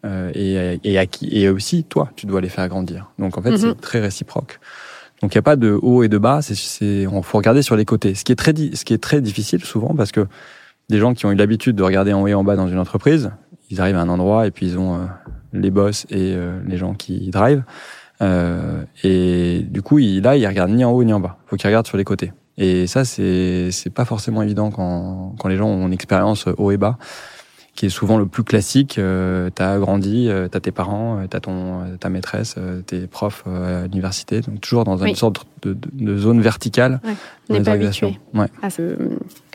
[0.05, 3.11] Euh, et, et, à qui, et aussi, toi, tu dois les faire grandir.
[3.19, 3.79] Donc, en fait, c'est mm-hmm.
[3.81, 4.61] très réciproque.
[5.21, 7.75] Donc il n'y a pas de haut et de bas, c'est on faut regarder sur
[7.75, 8.15] les côtés.
[8.15, 10.27] Ce qui est très ce qui est très difficile souvent parce que
[10.89, 12.79] des gens qui ont eu l'habitude de regarder en haut et en bas dans une
[12.79, 13.31] entreprise,
[13.69, 15.05] ils arrivent à un endroit et puis ils ont euh,
[15.53, 17.63] les boss et euh, les gens qui drivent.
[18.21, 21.37] Euh, et du coup, il, là, ils regardent ni en haut ni en bas.
[21.47, 22.31] Faut qu'ils regardent sur les côtés.
[22.57, 26.71] Et ça, c'est c'est pas forcément évident quand quand les gens ont une expérience haut
[26.71, 26.97] et bas
[27.75, 28.97] qui est souvent le plus classique.
[28.97, 32.55] Euh, t'as grandi, euh, t'as tes parents, euh, t'as ton, euh, ta maîtresse,
[32.87, 37.01] tes profs à l'université, donc toujours dans une sorte de, de, zone verticale.
[37.03, 37.13] Ouais.
[37.49, 38.17] On n'est pas habitué.
[38.33, 38.47] Ouais.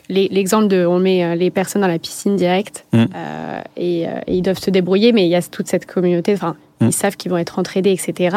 [0.09, 3.05] L'exemple de on met les personnes dans la piscine directe mmh.
[3.15, 6.33] euh, et, et, ils doivent se débrouiller, mais il y a toute cette communauté.
[6.33, 6.91] Enfin, ils mm.
[6.91, 8.35] savent qu'ils vont être entraînés, etc.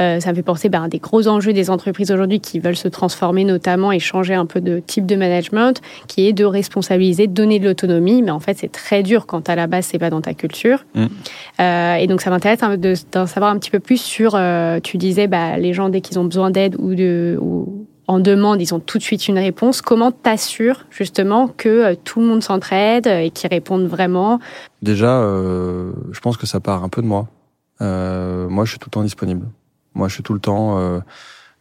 [0.00, 2.76] Euh, ça me fait penser ben, à des gros enjeux des entreprises aujourd'hui qui veulent
[2.76, 7.26] se transformer notamment et changer un peu de type de management, qui est de responsabiliser,
[7.26, 8.22] de donner de l'autonomie.
[8.22, 10.84] Mais en fait, c'est très dur quand à la base, c'est pas dans ta culture.
[10.94, 11.06] Mm.
[11.60, 12.60] Euh, et donc, ça m'intéresse
[13.12, 16.18] d'en savoir un petit peu plus sur, euh, tu disais, bah, les gens, dès qu'ils
[16.18, 17.38] ont besoin d'aide ou de...
[17.40, 19.82] Ou, en demande, ils ont tout de suite une réponse.
[19.82, 24.40] Comment t'assures justement que euh, tout le monde s'entraide et qu'ils répondent vraiment?
[24.82, 27.28] Déjà, euh, je pense que ça part un peu de moi.
[27.80, 29.46] Euh, moi, je suis tout le temps disponible.
[29.94, 31.00] Moi, je suis tout le temps euh,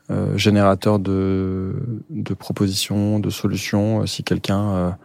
[0.09, 1.75] euh, générateur de,
[2.09, 4.07] de propositions, de solutions.
[4.07, 4.97] Si quelqu'un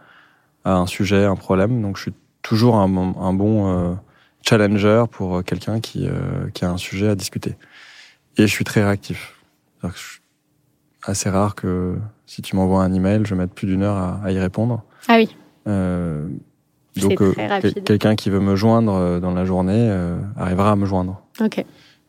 [0.63, 2.89] a un sujet, un problème, donc je suis toujours un,
[3.21, 3.97] un bon
[4.41, 6.07] challenger pour quelqu'un qui,
[6.55, 7.55] qui a un sujet à discuter.
[8.37, 9.39] Et je suis très réactif.
[11.05, 14.31] Assez rare que si tu m'envoies un email, je mette plus d'une heure à, à,
[14.31, 14.83] y répondre.
[15.07, 15.35] Ah oui.
[15.67, 16.27] Euh,
[16.97, 17.33] donc euh,
[17.83, 21.21] quelqu'un qui veut me joindre euh, dans la journée euh, arrivera à me joindre.
[21.41, 21.63] Ok.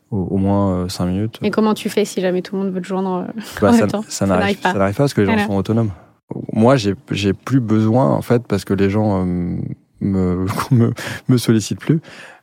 [0.09, 1.37] Au, moins cinq minutes.
[1.43, 3.27] Et comment tu fais si jamais tout le monde veut te joindre
[3.61, 4.71] bah, ça, temps ça n'arrive pas.
[4.71, 5.91] Ça n'arrive pas parce que les gens sont autonomes.
[6.53, 9.59] Moi, j'ai j'ai plus besoin en fait parce que les gens me,
[10.71, 10.93] me
[11.27, 11.99] me sollicitent plus.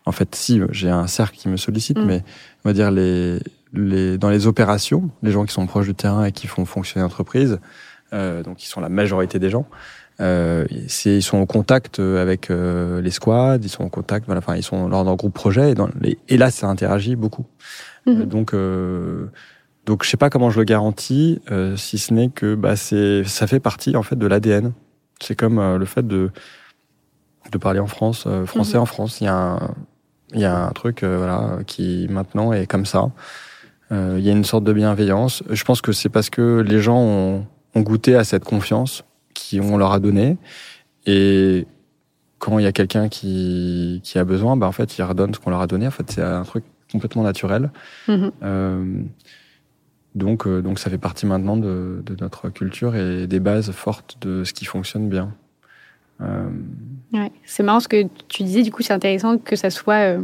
[0.06, 2.04] En fait, si j'ai un cercle qui me sollicite, mm.
[2.04, 2.22] mais
[2.64, 3.38] on va dire les
[3.72, 7.02] les dans les opérations, les gens qui sont proches du terrain et qui font fonctionner
[7.02, 7.58] l'entreprise,
[8.12, 9.66] euh, donc qui sont la majorité des gens.
[10.20, 14.54] euh, ils sont en contact avec euh, les squads, ils sont en contact, voilà, enfin,
[14.54, 17.46] ils sont lors d'un groupe projet, et, dans les, et là, ça interagit beaucoup.
[18.06, 19.26] Euh, donc, euh,
[19.86, 23.24] donc, je sais pas comment je le garantis, euh, si ce n'est que bah, c'est,
[23.24, 24.72] ça fait partie en fait de l'ADN.
[25.20, 26.30] C'est comme le fait de
[27.52, 28.82] de parler en France, français mhm.
[28.82, 29.20] en France.
[29.20, 29.74] Il y a un,
[30.34, 33.10] il y a un truc, voilà, qui maintenant est comme ça.
[33.90, 35.44] Il y a une sorte de bienveillance.
[35.50, 39.76] Je pense que c'est parce que les gens ont, ont goûté à cette confiance qu'on
[39.76, 40.36] leur a donné.
[41.06, 41.66] Et
[42.38, 45.40] quand il y a quelqu'un qui, qui a besoin, bah en fait, ils redonnent ce
[45.40, 45.86] qu'on leur a donné.
[45.86, 47.70] En fait, c'est un truc complètement naturel.
[48.08, 48.30] Mm-hmm.
[48.42, 49.02] Euh,
[50.14, 54.18] donc, euh, donc, ça fait partie maintenant de, de, notre culture et des bases fortes
[54.20, 55.34] de ce qui fonctionne bien.
[56.20, 56.48] Euh...
[57.14, 58.62] Ouais, c'est marrant ce que tu disais.
[58.62, 60.20] Du coup, c'est intéressant que ça soit euh,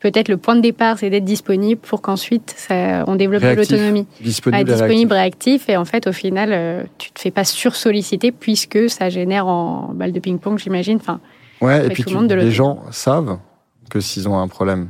[0.00, 4.06] peut-être le point de départ, c'est d'être disponible pour qu'ensuite ça, on développe de l'autonomie.
[4.20, 5.68] Disponible, disponible, réactif.
[5.68, 9.92] Et en fait, au final, euh, tu te fais pas sursolliciter puisque ça génère en
[9.94, 10.96] balle de ping-pong, j'imagine.
[10.96, 11.20] Enfin,
[11.60, 13.38] ouais, et puis les gens savent
[13.88, 14.88] que s'ils ont un problème,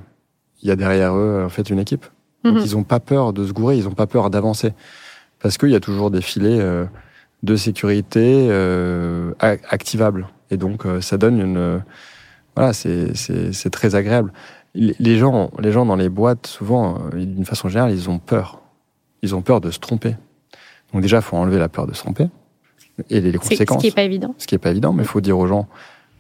[0.63, 2.07] il y a derrière eux en fait une équipe.
[2.45, 2.63] Donc mhm.
[2.65, 4.73] ils n'ont pas peur de se gourer, ils n'ont pas peur d'avancer.
[5.41, 6.87] Parce qu'il y a toujours des filets euh,
[7.43, 10.29] de sécurité euh, activables.
[10.51, 11.83] Et donc ça donne une...
[12.55, 14.33] voilà, c'est très agréable
[14.77, 18.61] les gens, les gens dans les boîtes, souvent, euh, d'une façon générale, ils ont peur.
[19.23, 20.17] Ils ont peur de se tromper.
[20.93, 22.29] Donc déjà, il faut enlever la peur de se tromper
[23.11, 23.79] et les, conséquences.
[23.79, 24.35] Ce qui n'est pas évident.
[24.39, 25.69] Ce qui n'est pas évident, mais il faut dire aux gens,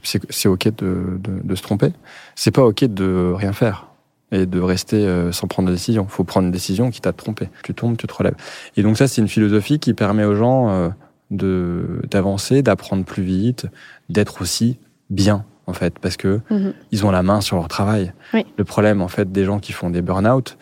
[0.03, 1.93] c'est ok de, de, de, se tromper.
[2.35, 3.89] C'est pas ok de rien faire
[4.33, 6.05] et de rester euh, sans prendre de décision.
[6.09, 7.49] Il faut prendre une décision qui t'a trompé.
[7.63, 8.37] Tu tombes, tu te relèves.
[8.77, 10.89] Et donc ça, c'est une philosophie qui permet aux gens euh,
[11.31, 13.67] de d'avancer, d'apprendre plus vite,
[14.09, 14.79] d'être aussi
[15.11, 16.75] bien en fait, parce que mhm.
[16.93, 18.13] ils ont la main sur leur travail.
[18.33, 20.57] Le problème, en fait, des gens qui font des burn-out,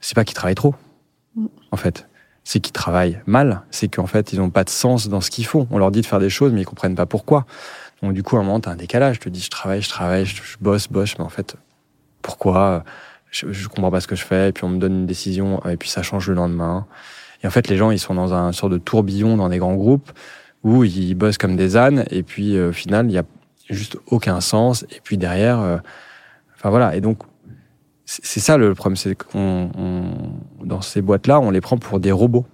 [0.00, 0.74] c'est pas qu'ils travaillent trop,
[1.36, 1.46] mm.
[1.70, 2.08] en fait.
[2.42, 3.62] C'est qu'ils travaillent mal.
[3.70, 5.68] C'est qu'en fait, ils n'ont pas de sens dans ce qu'ils font.
[5.70, 7.46] On leur dit de faire des choses, mais ils comprennent pas pourquoi.
[8.02, 9.16] Donc, du coup, à un moment, t'as un décalage.
[9.16, 11.56] Je te dis, je travaille, je travaille, je, bosse, bosse, mais en fait,
[12.22, 12.82] pourquoi?
[13.30, 14.48] Je, je comprends pas ce que je fais.
[14.48, 16.86] Et puis, on me donne une décision, et puis ça change le lendemain.
[17.42, 19.74] Et en fait, les gens, ils sont dans un sort de tourbillon dans des grands
[19.74, 20.10] groupes
[20.62, 22.04] où ils bossent comme des ânes.
[22.10, 23.24] Et puis, euh, au final, il y a
[23.70, 24.84] juste aucun sens.
[24.90, 25.78] Et puis derrière, euh,
[26.54, 26.96] enfin voilà.
[26.96, 27.18] Et donc,
[28.04, 29.70] c'est ça le problème, c'est qu'on
[30.64, 32.44] dans ces boîtes-là, on les prend pour des robots.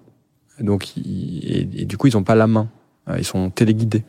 [0.60, 2.68] Donc, et, du coup, ils n'ont pas la main.
[3.08, 4.04] Euh, ils sont téléguidés.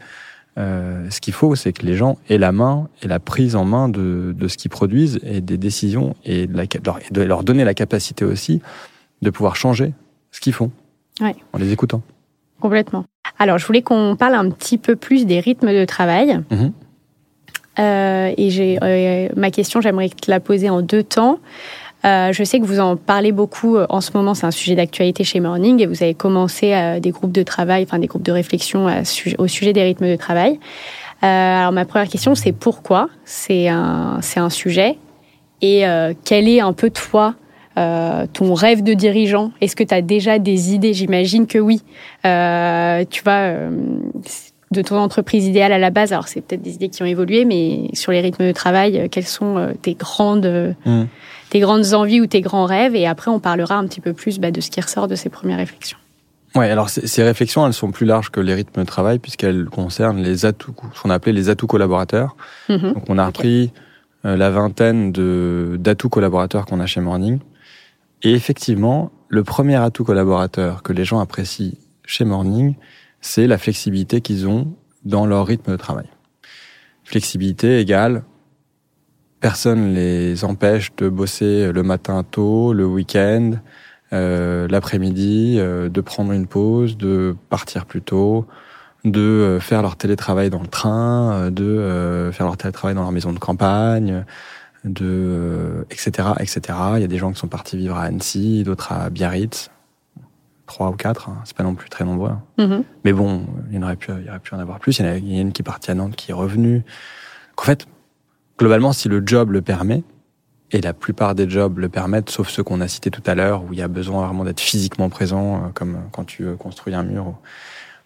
[0.57, 3.63] Euh, ce qu'il faut, c'est que les gens aient la main et la prise en
[3.63, 8.25] main de, de ce qu'ils produisent et des décisions et de, leur donner la capacité
[8.25, 8.61] aussi
[9.21, 9.93] de pouvoir changer
[10.37, 10.69] ce qu'ils font
[11.19, 11.35] ouais.
[11.51, 12.03] en les écoutant.
[12.61, 13.05] Complètement.
[13.39, 16.39] Alors, je voulais qu'on parle un petit peu plus des rythmes de travail.
[16.51, 16.67] Mmh.
[17.79, 21.39] Euh, et j'ai euh, ma question, j'aimerais te la poser en deux temps.
[22.05, 25.23] Euh, je sais que vous en parlez beaucoup en ce moment, c'est un sujet d'actualité
[25.23, 28.87] chez Morning et vous avez commencé des groupes de travail, enfin des groupes de réflexion
[29.39, 30.59] au sujet des rythmes de travail.
[31.21, 33.09] alors ma première question, c'est pourquoi?
[33.25, 34.97] C'est un, c'est un sujet
[35.61, 35.85] et
[36.23, 37.33] quel est un peu toi
[38.33, 40.93] ton rêve de dirigeant Est-ce que tu as déjà des idées?
[40.93, 41.81] J'imagine que oui.
[42.23, 43.69] tu vois,
[44.71, 47.45] de ton entreprise idéale à la base Alors, c'est peut-être des idées qui ont évolué,
[47.45, 51.03] mais sur les rythmes de travail, euh, quelles sont euh, tes grandes, euh, mmh.
[51.49, 52.95] tes grandes envies ou tes grands rêves?
[52.95, 55.29] Et après, on parlera un petit peu plus bah, de ce qui ressort de ces
[55.29, 55.97] premières réflexions.
[56.55, 60.23] Ouais, alors ces réflexions, elles sont plus larges que les rythmes de travail puisqu'elles concernent
[60.23, 62.35] les atouts, ce qu'on appelait les atouts collaborateurs.
[62.67, 62.93] Mmh.
[62.93, 63.71] Donc, on a repris
[64.23, 67.39] la vingtaine de d'atouts collaborateurs qu'on a chez Morning.
[68.23, 71.73] Et effectivement, le premier atout collaborateur que les gens apprécient
[72.05, 72.75] chez Morning,
[73.21, 74.73] c'est la flexibilité qu'ils ont
[75.05, 76.07] dans leur rythme de travail.
[77.03, 78.23] Flexibilité égale
[79.39, 83.53] personne les empêche de bosser le matin tôt, le week-end,
[84.13, 88.47] euh, l'après-midi, euh, de prendre une pause, de partir plus tôt,
[89.05, 93.33] de euh, faire leur télétravail dans le train, de faire leur télétravail dans leur maison
[93.33, 94.25] de campagne,
[94.83, 96.61] de etc etc.
[96.95, 99.69] Il y a des gens qui sont partis vivre à Annecy, d'autres à Biarritz,
[100.67, 101.41] trois ou quatre, hein.
[101.45, 102.29] c'est pas non plus très nombreux.
[102.29, 102.43] Hein.
[102.59, 102.83] Mm-hmm.
[103.05, 104.99] Mais bon, il y, aurait pu, il y aurait pu en avoir plus.
[104.99, 106.83] Il y en a, une qui est partie à Nantes, qui est revenue.
[107.57, 107.87] en fait,
[108.59, 110.03] globalement, si le job le permet,
[110.71, 113.63] et la plupart des jobs le permettent, sauf ceux qu'on a cités tout à l'heure,
[113.63, 117.03] où il y a besoin vraiment d'être physiquement présent, euh, comme quand tu construis un
[117.03, 117.35] mur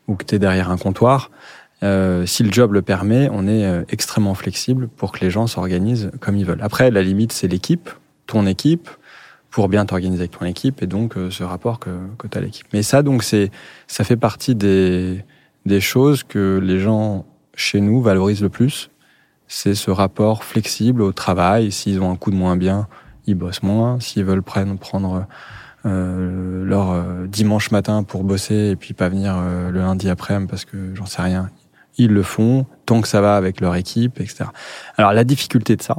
[0.07, 1.31] ou, que tu es derrière un comptoir.
[1.83, 5.47] Euh, si le job le permet, on est euh, extrêmement flexible pour que les gens
[5.47, 6.61] s'organisent comme ils veulent.
[6.61, 7.89] Après, la limite, c'est l'équipe,
[8.27, 8.89] ton équipe,
[9.49, 12.41] pour bien t'organiser avec ton équipe et donc euh, ce rapport que, que tu as
[12.41, 12.67] à l'équipe.
[12.71, 13.51] Mais ça, donc, c'est,
[13.87, 15.25] ça fait partie des,
[15.65, 18.89] des choses que les gens chez nous valorisent le plus.
[19.47, 21.71] C'est ce rapport flexible au travail.
[21.71, 22.87] S'ils ont un coup de moins bien,
[23.25, 23.99] ils bossent moins.
[23.99, 25.27] S'ils veulent prendre, prendre
[25.85, 30.39] euh, leur euh, dimanche matin pour bosser et puis pas venir euh, le lundi après
[30.45, 31.49] parce que j'en sais rien,
[31.97, 34.45] ils le font tant que ça va avec leur équipe, etc.
[34.97, 35.95] Alors la difficulté de ça,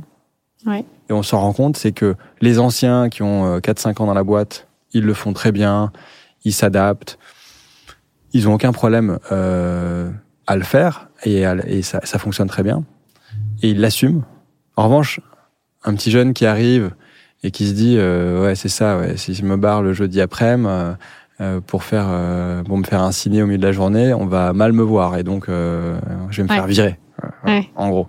[0.66, 0.84] ouais.
[1.08, 4.14] et on s'en rend compte, c'est que les anciens qui ont 4-5 euh, ans dans
[4.14, 5.92] la boîte, ils le font très bien,
[6.44, 7.18] ils s'adaptent,
[8.32, 10.10] ils ont aucun problème euh,
[10.46, 12.84] à le faire et, et ça, ça, fonctionne très bien
[13.62, 14.22] et ils l'assument.
[14.76, 15.20] En revanche,
[15.84, 16.92] un petit jeune qui arrive
[17.42, 20.20] et qui se dit euh, ouais c'est ça, ouais, si je me barre le jeudi
[20.20, 20.94] après-midi euh
[21.66, 24.52] pour faire euh, pour me faire un ciné au milieu de la journée, on va
[24.52, 25.98] mal me voir et donc euh,
[26.30, 26.98] je vais me faire virer.
[27.44, 27.68] Ouais.
[27.76, 28.08] En gros.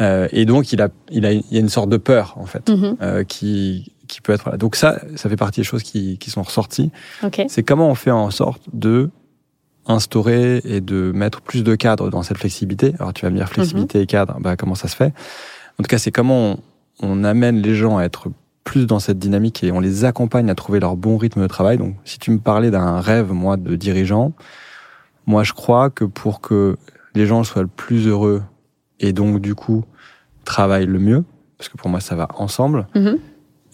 [0.00, 2.68] et donc il a il a il y a une sorte de peur en fait
[2.68, 3.24] mm-hmm.
[3.24, 4.56] qui qui peut être là.
[4.56, 6.90] Donc ça ça fait partie des choses qui qui sont ressorties.
[7.22, 7.46] Okay.
[7.48, 9.10] C'est comment on fait en sorte de
[9.88, 12.94] instaurer et de mettre plus de cadre dans cette flexibilité.
[12.98, 15.12] Alors tu vas me dire flexibilité et cadre, bah comment ça se fait?
[15.78, 16.58] En tout cas, c'est comment
[17.00, 18.28] on, amène les gens à être
[18.66, 21.78] plus dans cette dynamique et on les accompagne à trouver leur bon rythme de travail.
[21.78, 24.32] Donc si tu me parlais d'un rêve moi de dirigeant,
[25.24, 26.76] moi je crois que pour que
[27.14, 28.42] les gens soient le plus heureux
[29.00, 29.84] et donc du coup
[30.44, 31.24] travaillent le mieux,
[31.56, 33.18] parce que pour moi ça va ensemble, mm-hmm.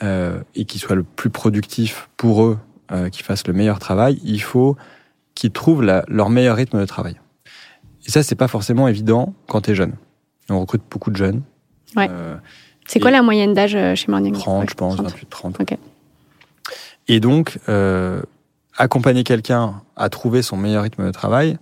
[0.02, 2.59] euh, et qu'ils soient le plus productifs pour eux,
[2.92, 4.76] euh, qu'ils fassent le meilleur travail, il faut
[5.35, 7.18] qui trouvent leur meilleur rythme de travail.
[8.07, 9.94] Et ça, c'est pas forcément évident quand tu es jeune.
[10.50, 11.42] On recrute beaucoup de jeunes.
[11.96, 12.09] Ouais.
[12.11, 12.37] Euh,
[12.92, 15.74] c'est quoi la moyenne d'âge euh, chez Morning 30, je pense, 28, 30.
[17.09, 18.22] Et donc, euh,
[18.76, 21.59] accompagner quelqu'un à trouver son meilleur rythme de travail,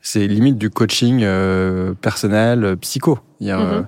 [0.00, 3.18] c'est limite du coaching euh, personnel, psycho.
[3.40, 3.86] Il y a, mm-hmm.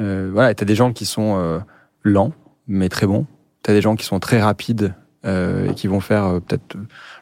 [0.00, 1.62] euh, voilà, t'as des gens qui sont
[2.02, 2.32] lents,
[2.66, 3.26] mais très bons.
[3.62, 6.76] T'as des gens qui sont très rapides et qui vont faire peut-être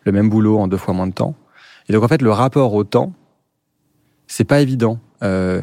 [0.05, 1.35] le même boulot en deux fois moins de temps.
[1.89, 3.13] Et donc en fait, le rapport au temps,
[4.29, 5.01] c'est pas évident.
[5.23, 5.61] Euh,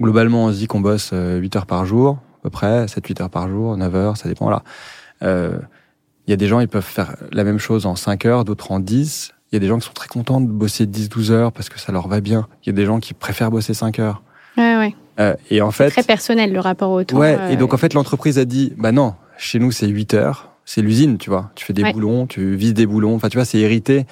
[0.00, 3.22] globalement, on se dit qu'on bosse 8 euh, heures par jour, à peu près, 7-8
[3.22, 4.64] heures par jour, 9 heures, ça dépend là.
[5.22, 5.58] Euh,
[6.26, 8.72] il y a des gens, ils peuvent faire la même chose en 5 heures, d'autres
[8.72, 9.32] en 10.
[9.50, 11.78] Il y a des gens qui sont très contents de bosser 10-12 heures parce que
[11.78, 12.48] ça leur va bien.
[12.64, 14.22] Il y a des gens qui préfèrent bosser 5 heures.
[14.56, 14.94] Ouais, ouais.
[15.20, 15.90] Euh, et en fait.
[15.90, 17.16] Très personnel le rapport au temps.
[17.16, 20.50] Ouais, et donc en fait, l'entreprise a dit, bah non, chez nous c'est 8 heures,
[20.64, 21.52] c'est l'usine, tu vois.
[21.54, 23.14] Tu fais des boulons, tu vises des boulons.
[23.14, 24.06] Enfin, tu vois, c'est hérité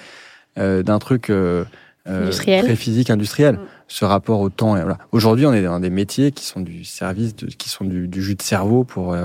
[0.57, 1.29] euh, d'un truc
[2.07, 3.55] euh, euh, très physique, industriel.
[3.55, 3.59] Mm.
[3.87, 4.75] Ce rapport au temps.
[4.75, 4.97] Voilà.
[5.11, 8.21] Aujourd'hui, on est dans des métiers qui sont du service, de, qui sont du, du,
[8.21, 9.15] jus de cerveau pour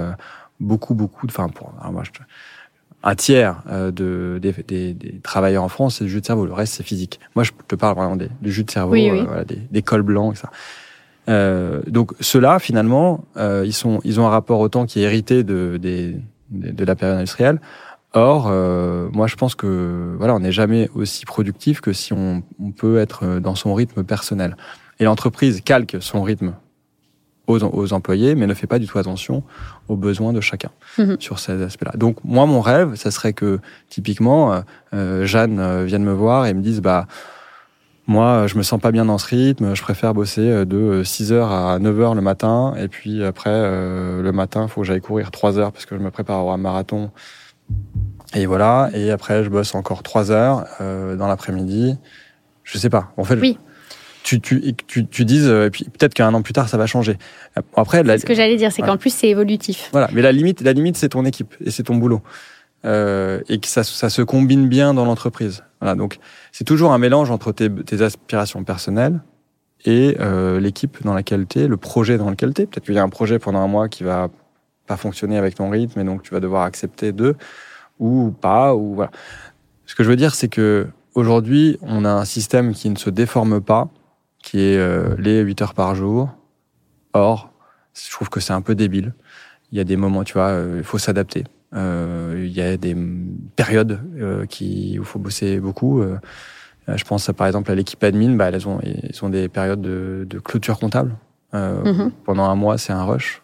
[0.58, 1.26] beaucoup, beaucoup.
[1.26, 2.10] Enfin, pour moi, je,
[3.04, 6.46] un tiers de, des, des, des, travailleurs en France, c'est du jus de cerveau.
[6.46, 7.20] Le reste, c'est physique.
[7.36, 10.36] Moi, je te parle vraiment des, du jus de cerveau, Voilà, des, des, cols blancs.
[11.28, 15.02] Euh, donc ceux-là, finalement, euh, ils sont, ils ont un rapport au temps qui est
[15.02, 17.60] hérité de, de la période industrielle.
[18.12, 22.42] Or, euh, moi, je pense que voilà, on n'est jamais aussi productif que si on,
[22.58, 24.56] on, peut être dans son rythme personnel.
[24.98, 26.54] Et l'entreprise calque son rythme
[27.46, 29.42] aux, aux, employés, mais ne fait pas du tout attention
[29.88, 31.16] aux besoins de chacun mhm.
[31.20, 31.92] sur ces aspects-là.
[31.96, 34.60] Donc, moi, mon rêve, ça serait que typiquement, euh,
[34.94, 37.06] euh Jeanne euh, vienne me voir et me dise, bah
[38.06, 39.74] moi, je me sens pas bien dans ce rythme.
[39.74, 42.74] Je préfère bosser de 6h à 9h le matin.
[42.78, 45.96] Et puis après, euh, le matin, il faut que j'aille courir 3 heures parce que
[45.96, 47.10] je me prépare à un marathon
[48.34, 48.90] et voilà.
[48.94, 51.96] Et après, je bosse encore trois heures euh, dans l'après-midi.
[52.64, 53.12] Je sais pas.
[53.16, 53.58] En fait, oui.
[54.24, 56.86] tu, tu, tu, tu dises, euh, et puis peut-être qu'un an plus tard, ça va
[56.86, 57.16] changer.
[57.76, 58.18] Après, la...
[58.18, 59.88] ce que j'allais dire, c'est qu'en plus, c'est évolutif.
[59.92, 60.08] Voilà.
[60.12, 62.22] Mais la limite, la limite, c'est ton équipe et c'est ton boulot.
[62.84, 65.64] Euh, et que ça, ça se combine bien dans l'entreprise.
[65.80, 65.94] Voilà.
[65.94, 66.18] Donc,
[66.52, 69.20] c'est toujours un mélange entre tes, tes aspirations personnelles
[69.84, 72.66] et euh, l'équipe dans laquelle tu es, le projet dans lequel tu es.
[72.66, 74.28] Peut-être qu'il y a un projet pendant un mois qui va
[74.86, 77.34] pas fonctionner avec ton rythme et donc tu vas devoir accepter de
[77.98, 79.10] ou pas ou voilà.
[79.86, 83.10] Ce que je veux dire c'est que aujourd'hui, on a un système qui ne se
[83.10, 83.88] déforme pas,
[84.42, 86.30] qui est euh, les 8 heures par jour.
[87.14, 87.50] Or,
[87.94, 89.14] je trouve que c'est un peu débile.
[89.72, 91.44] Il y a des moments, tu vois, euh, il faut s'adapter.
[91.74, 92.96] Euh, il y a des
[93.56, 94.00] périodes
[94.48, 96.04] qui, où il faut bosser beaucoup.
[96.86, 100.26] je pense par exemple à l'équipe admin, bah, elles ont, ils ont des périodes de,
[100.28, 101.16] de clôture comptable.
[101.52, 102.10] Mm-hmm.
[102.24, 103.42] Pendant un mois, c'est un rush.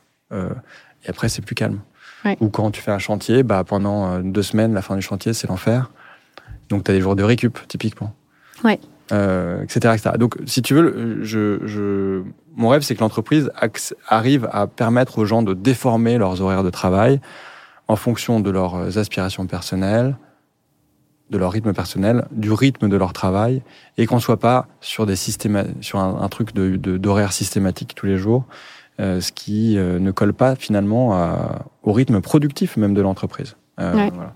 [1.05, 1.81] Et après, c'est plus calme.
[2.41, 5.33] Ou quand tu fais un chantier, bah, pendant euh, deux semaines, la fin du chantier,
[5.33, 5.91] c'est l'enfer.
[6.69, 8.15] Donc, tu as des jours de récup, typiquement.
[8.62, 8.79] Ouais.
[9.11, 10.11] Euh, etc., etc.
[10.19, 12.23] Donc, si tu veux, je, je...
[12.55, 13.51] mon rêve, c'est que l'entreprise
[14.07, 17.21] arrive à permettre aux gens de déformer leurs horaires de travail
[17.88, 20.17] en fonction de leurs aspirations personnelles,
[21.31, 23.63] de leur rythme personnel, du rythme de leur travail,
[23.98, 28.19] et qu'on soit pas sur des systèmes, sur un, truc de d'horaire systématique tous les
[28.19, 31.17] jours, euh, ce qui euh, ne colle pas finalement
[31.83, 33.57] au rythme productif même de l'entreprise.
[33.81, 34.11] Euh, ouais.
[34.15, 34.35] voilà.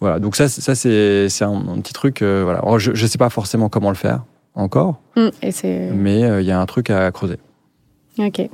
[0.00, 0.18] voilà.
[0.18, 2.22] donc ça, ça c'est un, petit truc.
[2.22, 2.62] voilà.
[2.78, 4.24] je ne sais pas forcément comment le faire
[4.54, 5.28] encore, mmh,
[5.94, 7.38] mais il y a un truc à creuser.
[8.18, 8.48] Ok.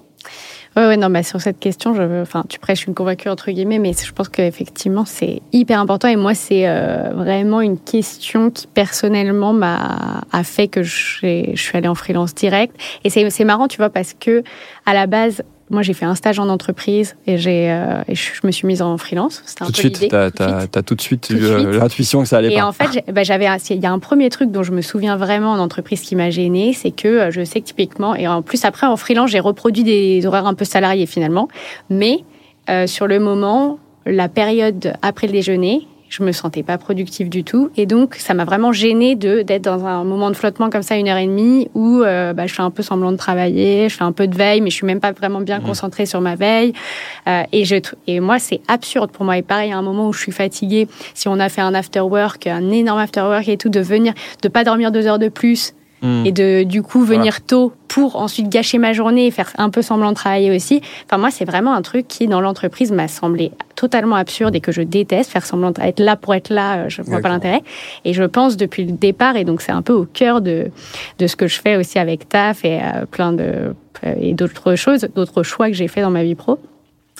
[0.79, 3.81] Ouais, ouais, non, mais sur cette question, je, enfin, tu prêches une convaincue entre guillemets,
[3.81, 6.07] mais je pense qu'effectivement, c'est hyper important.
[6.07, 11.76] Et moi, c'est euh, vraiment une question qui personnellement m'a a fait que je suis
[11.76, 12.76] allée en freelance direct.
[13.03, 14.45] Et c'est marrant, tu vois, parce que
[14.87, 18.51] à la base, moi, j'ai fait un stage en entreprise et, j'ai, euh, je me
[18.51, 19.43] suis mise en freelance.
[19.57, 22.53] Tout, un de suite, tu as, tout de suite eu euh, l'intuition que ça allait
[22.53, 22.61] et pas.
[22.61, 25.16] Et en fait, bah, j'avais, il y a un premier truc dont je me souviens
[25.16, 28.43] vraiment en entreprise qui m'a gênée, c'est que euh, je sais que typiquement, et en
[28.43, 31.49] plus après en freelance, j'ai reproduit des horaires un peu salariés finalement,
[31.91, 32.25] mais
[32.87, 37.70] sur le moment, la période après le déjeuner, je me sentais pas productive du tout.
[37.76, 40.96] Et donc ça m'a vraiment gênée de d'être dans un moment de flottement comme ça
[40.96, 43.96] une heure et demie où euh, bah, je fais un peu semblant de travailler je
[43.96, 45.64] fais un peu de veille mais je suis même pas vraiment bien mmh.
[45.64, 46.72] concentrée sur ma veille.
[47.26, 49.36] Euh, et je et moi c'est absurde pour moi.
[49.38, 52.00] Et pareil à un moment où je suis fatiguée si on a fait un after
[52.00, 55.28] work un énorme after work et tout de venir de pas dormir deux heures de
[55.28, 56.24] plus Hmm.
[56.24, 59.82] et de du coup venir tôt pour ensuite gâcher ma journée et faire un peu
[59.82, 60.80] semblant de travailler aussi.
[61.05, 64.70] Enfin moi c'est vraiment un truc qui dans l'entreprise m'a semblé totalement absurde et que
[64.70, 67.62] je déteste faire semblant d'être là pour être là, euh, je vois pas l'intérêt.
[68.05, 70.70] Et je pense depuis le départ et donc c'est un peu au cœur de
[71.18, 73.74] de ce que je fais aussi avec TAF et euh, plein de
[74.05, 76.61] euh, et d'autres choses, d'autres choix que j'ai fait dans ma vie pro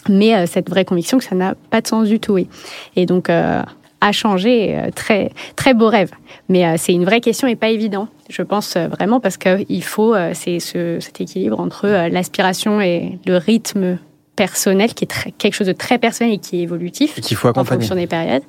[0.09, 2.35] mais cette vraie conviction que ça n'a pas de sens du tout.
[2.35, 2.49] Oui.
[2.95, 3.67] Et donc, à
[4.13, 4.77] changer.
[4.77, 6.11] Euh, très, très beau rêve.
[6.49, 9.85] Mais euh, c'est une vraie question et pas évident, je pense euh, vraiment, parce qu'il
[9.85, 13.99] faut c'est ce, cet équilibre entre l'aspiration et le rythme
[14.37, 17.19] personnel, qui est très, quelque chose de très personnel et qui est évolutif.
[17.19, 17.77] Et qu'il faut accompagner.
[17.77, 18.43] En fonction des périodes.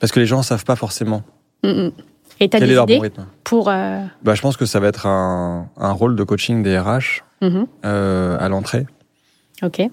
[0.00, 1.22] Parce que les gens ne savent pas forcément.
[1.62, 1.92] Mm, mm.
[2.40, 3.26] Et as Quel des est leur bon rythme?
[3.44, 3.66] pour...
[3.66, 7.66] Bah, je pense que ça va être un, un rôle de coaching des RH mm-hmm.
[7.82, 8.86] à l'entrée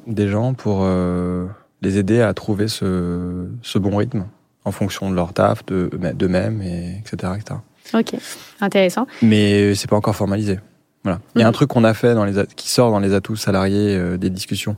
[0.07, 0.85] des gens pour
[1.81, 4.25] les aider à trouver ce, ce bon rythme
[4.65, 7.59] en fonction de leur taf, de d'eux-mêmes, et etc., etc.
[7.93, 8.19] Ok,
[8.61, 9.07] intéressant.
[9.21, 10.59] Mais c'est pas encore formalisé.
[11.03, 11.19] Voilà.
[11.35, 11.53] Il y a un mhm.
[11.53, 14.77] truc qu'on a fait dans les qui sort dans les atouts salariés euh, des discussions,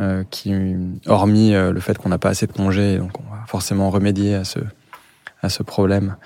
[0.00, 0.52] euh, qui
[1.06, 4.34] hormis euh, le fait qu'on n'a pas assez de congés, donc on va forcément remédier
[4.34, 4.58] à ce
[5.42, 6.16] à ce problème.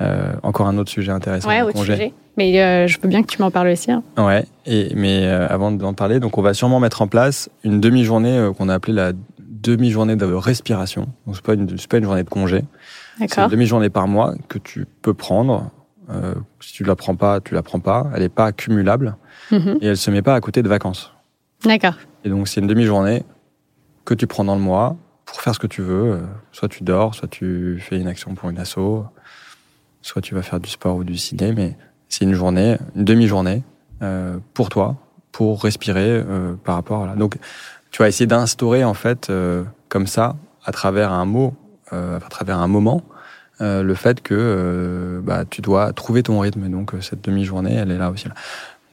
[0.00, 1.48] Euh, encore un autre sujet intéressant.
[1.48, 2.12] Ouais, autre sujet.
[2.36, 3.92] Mais je veux bien que tu m'en parles aussi.
[3.92, 4.02] Hein.
[4.18, 4.44] Ouais.
[4.66, 8.68] Et mais avant d'en parler, donc on va sûrement mettre en place une demi-journée qu'on
[8.68, 9.12] a appelée la
[9.62, 11.08] demi-journée de respiration.
[11.26, 12.64] Donc c'est pas une, pas une journée de congé.
[13.18, 15.70] C'est une demi-journée par mois que tu peux prendre.
[16.10, 18.10] Euh, si tu la prends pas, tu la prends pas.
[18.14, 19.16] Elle est pas accumulable
[19.50, 19.78] mhm.
[19.80, 21.12] et elle se met pas à côté de vacances.
[21.64, 21.94] D'accord.
[22.24, 23.24] Et donc c'est une demi-journée
[24.04, 26.12] que tu prends dans le mois pour faire ce que tu veux.
[26.12, 26.20] Euh,
[26.52, 29.04] soit tu dors, soit tu fais une action pour une asso,
[30.02, 31.52] soit tu vas faire du sport ou du ciné.
[31.52, 31.76] Mais
[32.08, 33.62] c'est une journée, une demi-journée
[34.02, 34.96] euh, pour toi,
[35.30, 37.16] pour respirer euh, par rapport à là.
[37.16, 37.36] Donc
[37.92, 40.34] tu vas essayer d'instaurer en fait euh, comme ça
[40.64, 41.54] à travers un mot,
[41.92, 43.02] euh, à travers un moment,
[43.60, 46.64] euh, le fait que bah, tu dois trouver ton rythme.
[46.64, 48.26] Et donc cette demi-journée, elle est là aussi.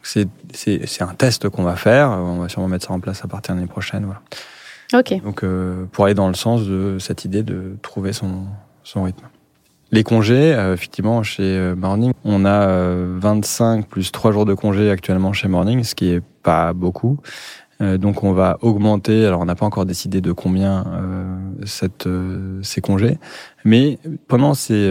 [0.03, 2.09] C'est c'est un test qu'on va faire.
[2.09, 4.05] On va sûrement mettre ça en place à partir de l'année prochaine.
[4.05, 4.21] Voilà.
[4.93, 5.23] Ok.
[5.23, 5.45] Donc
[5.91, 8.45] pour aller dans le sens de cette idée de trouver son
[8.83, 9.25] son rythme.
[9.91, 15.47] Les congés, effectivement, chez Morning, on a 25 plus 3 jours de congés actuellement chez
[15.47, 17.19] Morning, ce qui est pas beaucoup.
[17.81, 22.07] Euh, donc on va augmenter, alors on n'a pas encore décidé de combien euh, cette,
[22.07, 23.17] euh, ces congés,
[23.63, 24.89] mais pendant ces,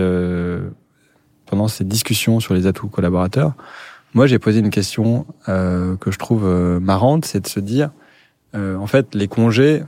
[1.46, 3.52] pendant ces discussions sur les atouts collaborateurs,
[4.14, 6.46] moi j'ai posé une question que je trouve
[6.80, 7.90] marrante, c'est de se dire,
[8.54, 9.82] en fait les congés,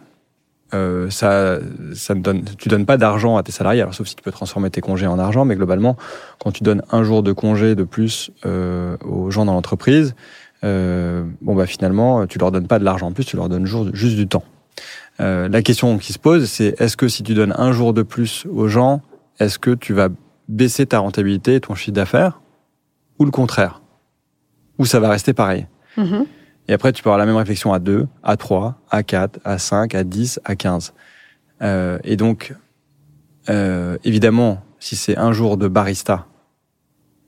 [0.73, 1.59] ça,
[1.95, 4.33] ça ne donne, tu donnes pas d'argent à tes salariés, alors sauf si tu peux
[4.33, 5.97] transformer tes congés en argent, mais globalement,
[6.39, 10.15] quand tu donnes un jour de congé de plus aux gens dans l'entreprise,
[10.65, 13.67] euh, bon bah finalement tu leur donnes pas de l'argent en plus, tu leur donnes
[13.67, 14.45] juste du temps.
[15.21, 18.03] Euh, la question qui se pose, c'est est-ce que si tu donnes un jour de
[18.03, 19.03] plus aux gens,
[19.39, 20.09] est-ce que tu vas
[20.49, 22.41] baisser ta rentabilité et ton chiffre d'affaires,
[23.19, 23.83] ou le contraire,
[24.79, 25.67] ou ça va rester pareil?
[25.99, 26.25] Mm-hmm.
[26.69, 29.59] Et après, tu peux avoir la même réflexion à 2, à 3, à 4, à
[29.59, 30.95] 5, à 10, à 15.
[31.63, 32.55] Euh, et donc,
[33.49, 36.27] euh, évidemment, si c'est un jour de barista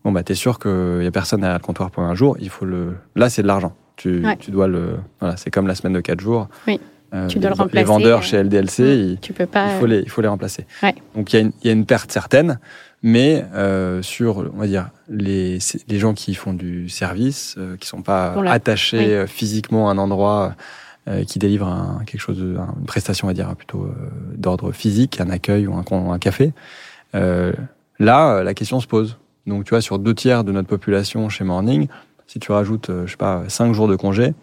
[0.05, 2.49] bon bah t'es sûr qu'il y a personne à le comptoir pour un jour, il
[2.49, 2.95] faut le.
[3.17, 3.75] Là c'est de l'argent.
[3.97, 4.97] Tu, tu dois le.
[5.21, 6.49] Voilà, c'est comme la semaine de 4 jours.
[6.67, 6.81] Oui.
[7.15, 7.77] Euh, tu dois les, le remplacer.
[7.77, 10.67] Les vendeurs chez LDLC, il, tu peux pas, il faut les, il faut les remplacer.
[10.83, 10.95] Ouais.
[11.15, 12.59] Donc il y, a une, il y a une perte certaine,
[13.03, 17.89] mais euh, sur, on va dire, les, les gens qui font du service, euh, qui
[17.89, 19.13] sont pas attachés oui.
[19.13, 20.55] Euh, physiquement à un endroit,
[21.09, 23.93] euh, qui délivrent un, quelque chose, de, une prestation, on va dire, plutôt euh,
[24.37, 26.53] d'ordre physique, un accueil ou un, un café.
[27.13, 29.19] là, la question se pose.
[29.47, 31.89] Donc, tu vois, sur deux tiers de notre population chez Morning,
[32.27, 34.35] si tu rajoutes, euh, je sais pas, cinq jours de congé,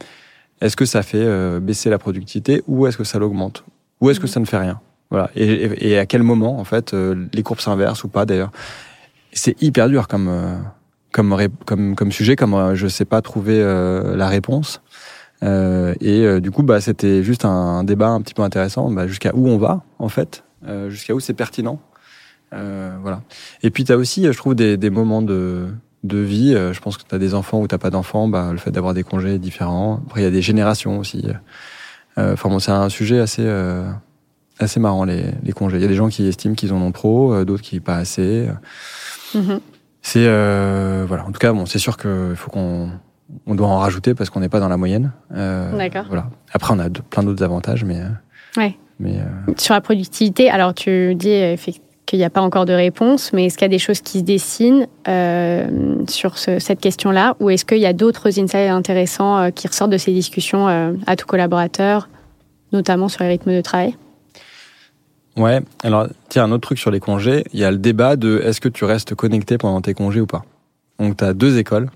[0.61, 3.63] est-ce que ça fait euh, baisser la productivité ou est-ce que ça l'augmente?
[4.01, 4.31] Ou est-ce que mhm.
[4.31, 4.79] ça ne fait rien?
[5.09, 5.31] Voilà.
[5.35, 8.51] Et, et, à quel moment, en fait, euh, les courbes s'inversent ou pas d'ailleurs?
[9.31, 10.31] C'est hyper dur comme,
[11.11, 11.35] comme,
[11.65, 14.81] comme, comme sujet, comme je sais pas trouver la réponse.
[15.43, 18.89] et du coup, bah, c'était juste un, débat un petit peu intéressant.
[18.89, 20.43] Bah, jusqu'à où on va, en fait,
[20.87, 21.79] jusqu'à où c'est pertinent?
[22.51, 23.21] Voilà.
[23.63, 25.67] Et puis, tu as aussi, je trouve, des, des moments de,
[26.03, 26.53] de vie.
[26.53, 28.93] je pense que tu as des enfants ou tu pas d'enfants, bah, le fait d'avoir
[28.93, 30.01] des congés est différent.
[30.07, 31.25] Après, il y a des générations aussi.
[32.17, 33.47] Enfin, bon, c'est un sujet assez
[34.61, 35.77] assez marrant les, les, congés.
[35.77, 38.49] Il y a des gens qui estiment qu'ils en ont trop, d'autres qui pas assez.
[39.33, 39.59] Mm-hmm.
[40.01, 41.25] C'est euh, voilà.
[41.25, 42.89] En tout cas, bon, c'est sûr qu'il faut qu'on
[43.45, 45.11] on doit en rajouter parce qu'on n'est pas dans la moyenne.
[45.33, 46.05] Euh, D'accord.
[46.07, 46.29] Voilà.
[46.53, 47.99] Après, on a plein d'autres avantages, mais.
[47.99, 48.09] Euh,
[48.57, 48.77] ouais.
[49.01, 49.19] Mais
[49.55, 51.55] sur la productivité, alors tu dis
[52.09, 54.19] qu'il n'y a pas encore de réponse, mais est-ce qu'il y a des choses qui
[54.19, 54.87] se dessinent
[56.07, 60.11] sur cette question-là, ou est-ce qu'il y a d'autres insights intéressants qui ressortent de ces
[60.11, 60.67] discussions
[61.05, 62.09] à tout collaborateur,
[62.71, 63.95] notamment sur les rythmes de travail?
[65.37, 68.41] Ouais, alors tiens, un autre truc sur les congés, il y a le débat de
[68.43, 70.43] est-ce que tu restes connecté pendant tes congés ou pas?
[70.97, 71.91] Donc tu as deux écoles.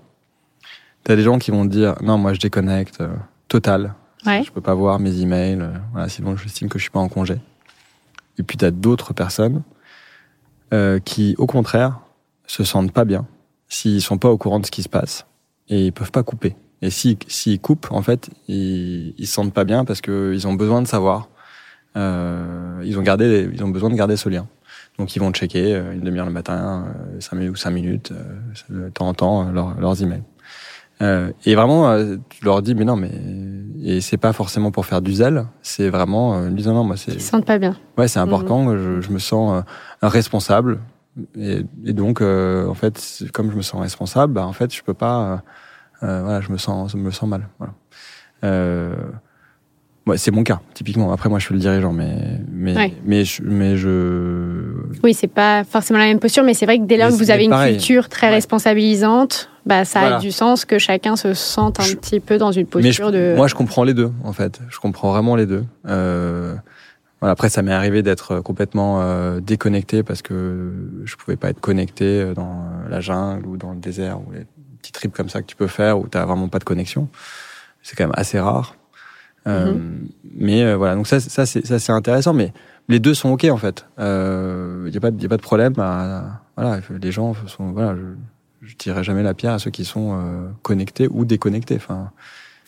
[1.06, 3.10] Tu as des gens qui vont te dire non, moi je déconnecte euh,
[3.48, 3.96] total.
[4.28, 4.44] Ouais.
[4.46, 7.10] Je peux pas voir mes emails, euh, voilà, sinon j'estime que je suis pas en
[7.10, 7.36] congé.
[8.38, 9.64] Et puis tu as d'autres personnes
[10.74, 12.00] euh, qui au contraire
[12.46, 13.26] se sentent pas bien
[13.70, 15.26] s'ils sont pas au courant de ce qui se passe
[15.70, 16.56] et ils peuvent pas couper.
[16.82, 20.54] Et s'ils s'ils coupent, en fait, ils, ils se sentent pas bien parce qu'ils ont
[20.54, 21.30] besoin de savoir
[21.96, 24.48] euh, ils ont gardé, ils ont besoin de garder ce lien.
[24.98, 28.14] Donc ils vont checker euh, une demi-heure le matin, euh, cinq minutes ou cinq minutes,
[28.70, 30.24] de temps en temps, leurs emails.
[31.02, 31.98] Euh, et vraiment,
[32.30, 33.12] tu leur dis, mais non, mais
[33.84, 37.14] et c'est pas forcément pour faire du zèle, c'est vraiment, euh, disant non, moi c'est.
[37.14, 37.76] Ils se sentent pas bien.
[37.98, 38.64] Ouais, c'est important.
[38.64, 38.78] Mhm.
[38.78, 39.64] Je, je, me sens
[40.02, 40.80] responsable,
[41.38, 44.94] et, et donc en fait, comme je me sens responsable, bah en fait, je peux
[44.94, 45.44] pas,
[46.02, 47.48] voilà, je me sens, je me sens mal.
[47.60, 47.74] Voilà.
[50.06, 51.14] Ouais, c'est mon cas, typiquement.
[51.14, 54.74] Après, moi, je suis le dirigeant, mais mais mais, je, mais je.
[55.02, 57.32] Oui, c'est pas forcément la même posture, mais c'est vrai que dès lors que vous
[57.32, 59.30] avez une culture très responsabilisable,
[59.66, 63.12] bah ça a du sens que chacun se sente un petit peu dans une posture
[63.12, 63.34] de.
[63.36, 64.60] Moi, je comprends les deux, en fait.
[64.70, 65.66] Je comprends vraiment les deux.
[65.88, 66.56] Euh...
[67.22, 70.74] Voilà, après, ça m'est arrivé d'être complètement euh, déconnecté parce que
[71.06, 74.46] je pouvais pas être connecté dans la jungle ou dans le désert ou les
[74.82, 77.08] petits trips comme ça que tu peux faire où t'as vraiment pas de connexion.
[77.82, 78.76] C'est quand même assez rare.
[79.48, 80.10] Euh, mhm.
[80.36, 82.54] Mais euh, voilà, donc ça, ça c'est intéressant, mais
[82.88, 83.86] les deux sont ok en fait.
[83.98, 85.74] Il euh, y a pas y a pas de problème.
[85.74, 88.02] voilà, les gens sont voilà, je,
[88.64, 90.18] je tirerai jamais la pierre à ceux qui sont
[90.62, 91.76] connectés ou déconnectés.
[91.76, 92.12] Enfin,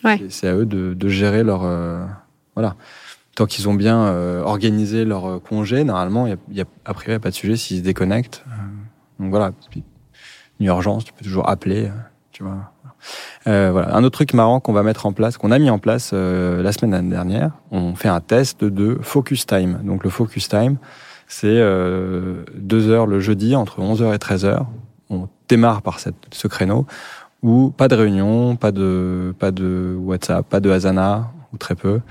[0.04, 0.22] ouais.
[0.30, 1.62] c'est à eux de, de gérer leur
[2.56, 2.76] voilà.
[3.36, 4.08] Tant qu'ils ont bien
[4.43, 7.80] organisé leur congé, normalement, il y a, y a a priori pas de sujet s'ils
[7.80, 8.46] se déconnectent.
[9.20, 9.52] donc voilà,
[10.60, 11.91] une urgence, tu peux toujours appeler,
[12.32, 12.72] tu vois.
[13.48, 13.96] Euh, voilà.
[13.96, 16.64] Un autre truc marrant qu'on va mettre en place, qu'on a mis en place euh,
[16.64, 19.80] la semaine dernière, on fait un test de focus time.
[19.84, 20.78] Donc le focus time,
[21.28, 24.66] c'est euh, deux heures le jeudi entre 11h et 13h.
[25.10, 26.86] On démarre par cette, ce créneau
[27.43, 32.01] où pas de réunion, pas de pas de WhatsApp, pas de Asana ou très peu,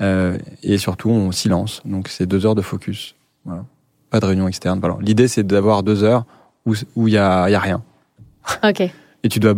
[0.00, 1.82] euh, et surtout on silence.
[1.84, 3.14] Donc c'est deux heures de focus.
[3.44, 3.64] Voilà.
[4.10, 4.80] Pas de réunion externe.
[4.80, 4.96] Voilà.
[5.00, 6.24] L'idée c'est d'avoir deux heures
[6.66, 7.82] où où il y a y a rien.
[8.64, 8.80] Ok.
[8.80, 9.54] et tu dois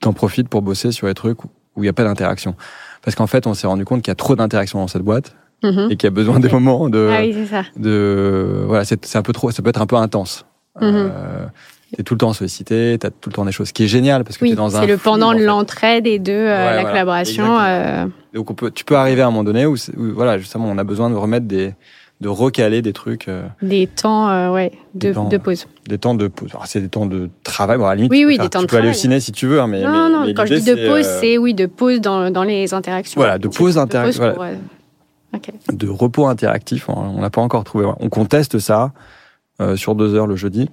[0.00, 2.54] t'en profites pour bosser sur les trucs où il n'y a pas d'interaction.
[3.02, 5.34] Parce qu'en fait, on s'est rendu compte qu'il y a trop d'interaction dans cette boîte
[5.62, 5.88] mhm.
[5.90, 7.62] et qu'il y a besoin des moments de, ah oui, ça.
[7.76, 10.44] de, voilà, c'est un peu trop, ça peut être un peu intense.
[10.80, 11.46] Mm euh,
[11.96, 14.24] t'es tout le temps sollicité, t'as tout le temps des choses, ce qui est génial
[14.24, 14.80] parce que oui, t'es dans un.
[14.80, 17.58] C'est le pendant de l'entraide et de euh, la collaboration.
[17.60, 18.06] Euh...
[18.34, 20.78] Donc on peut, tu peux arriver à un moment donné où, où, voilà, justement, on
[20.78, 21.74] a besoin de remettre des,
[22.20, 23.28] de recaler des trucs.
[23.28, 25.66] Euh, des temps, ouais, de, de, pause.
[25.86, 26.52] Des temps de pause.
[26.66, 27.78] C'est des temps de travail.
[27.78, 29.46] Bon, à la limite, oui, oui, des temps tu peux aller au ciné si tu
[29.46, 30.32] veux, hein, mais non, non.
[30.34, 33.18] quand je dis de pause, c'est oui, de pause dans, dans les interactions.
[33.18, 34.34] Voilà, de pause interactive.
[34.36, 34.56] Voilà.
[35.72, 37.86] De repos interactif, on n'a pas encore trouvé.
[38.00, 38.92] On conteste ça
[39.60, 40.68] euh, sur deux heures le jeudi.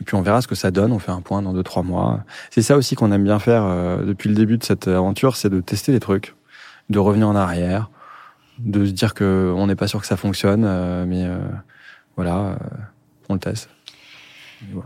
[0.00, 0.92] Et puis on verra ce que ça donne.
[0.92, 2.20] On fait un point dans deux trois mois.
[2.50, 5.50] C'est ça aussi qu'on aime bien faire euh, depuis le début de cette aventure, c'est
[5.50, 6.34] de tester les trucs,
[6.90, 7.90] de revenir en arrière,
[8.58, 11.38] de se dire que on n'est pas sûr que ça fonctionne, euh, mais euh,
[12.16, 12.56] voilà, euh,
[13.28, 13.68] on le teste.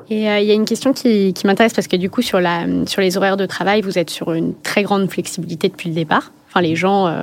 [0.08, 2.64] Et il y a une question qui, qui m'intéresse parce que du coup sur la
[2.86, 6.32] sur les horaires de travail, vous êtes sur une très grande flexibilité depuis le départ.
[6.48, 7.14] Enfin, les gens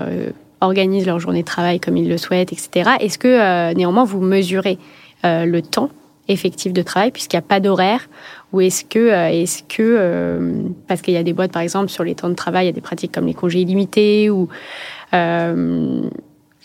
[0.62, 2.92] organisent leur journée de travail comme ils le souhaitent, etc.
[3.00, 4.78] Est-ce que néanmoins vous mesurez
[5.24, 5.90] le temps
[6.28, 8.08] effectif de travail puisqu'il n'y a pas d'horaire
[8.54, 12.16] ou est-ce que est-ce que parce qu'il y a des boîtes par exemple sur les
[12.16, 14.48] temps de travail, il y a des pratiques comme les congés illimités ou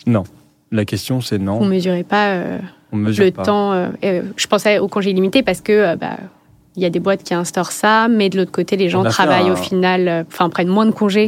[0.05, 0.23] non.
[0.71, 1.57] La question, c'est non.
[1.59, 2.59] On ne mesurait pas euh,
[2.93, 3.73] le temps.
[3.73, 6.17] Euh, euh, je pensais au congé limité parce que bah,
[6.75, 9.51] il y a des boîtes qui instaurent ça, mais de l'autre côté, les gens travaillent
[9.51, 11.27] au final, enfin prennent moins de congés.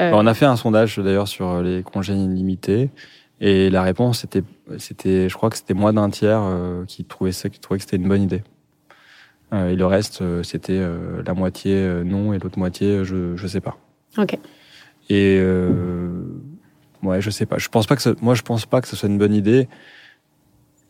[0.00, 2.90] on a fait un sondage d'ailleurs sur les congés illimités.
[3.42, 4.44] Et la réponse, c'était,
[4.78, 6.42] c'était, je crois que c'était moins d'un tiers
[6.86, 8.42] qui trouvait ça, qui trouvait que c'était une bonne idée.
[9.52, 10.80] et le reste, c'était
[11.26, 13.76] la moitié non et l'autre moitié, je, je sais pas.
[14.16, 14.38] Ok.
[15.08, 16.22] Et euh,
[17.02, 17.58] ouais, je sais pas.
[17.58, 19.68] Je pense pas que ça, moi, je pense pas que ce soit une bonne idée.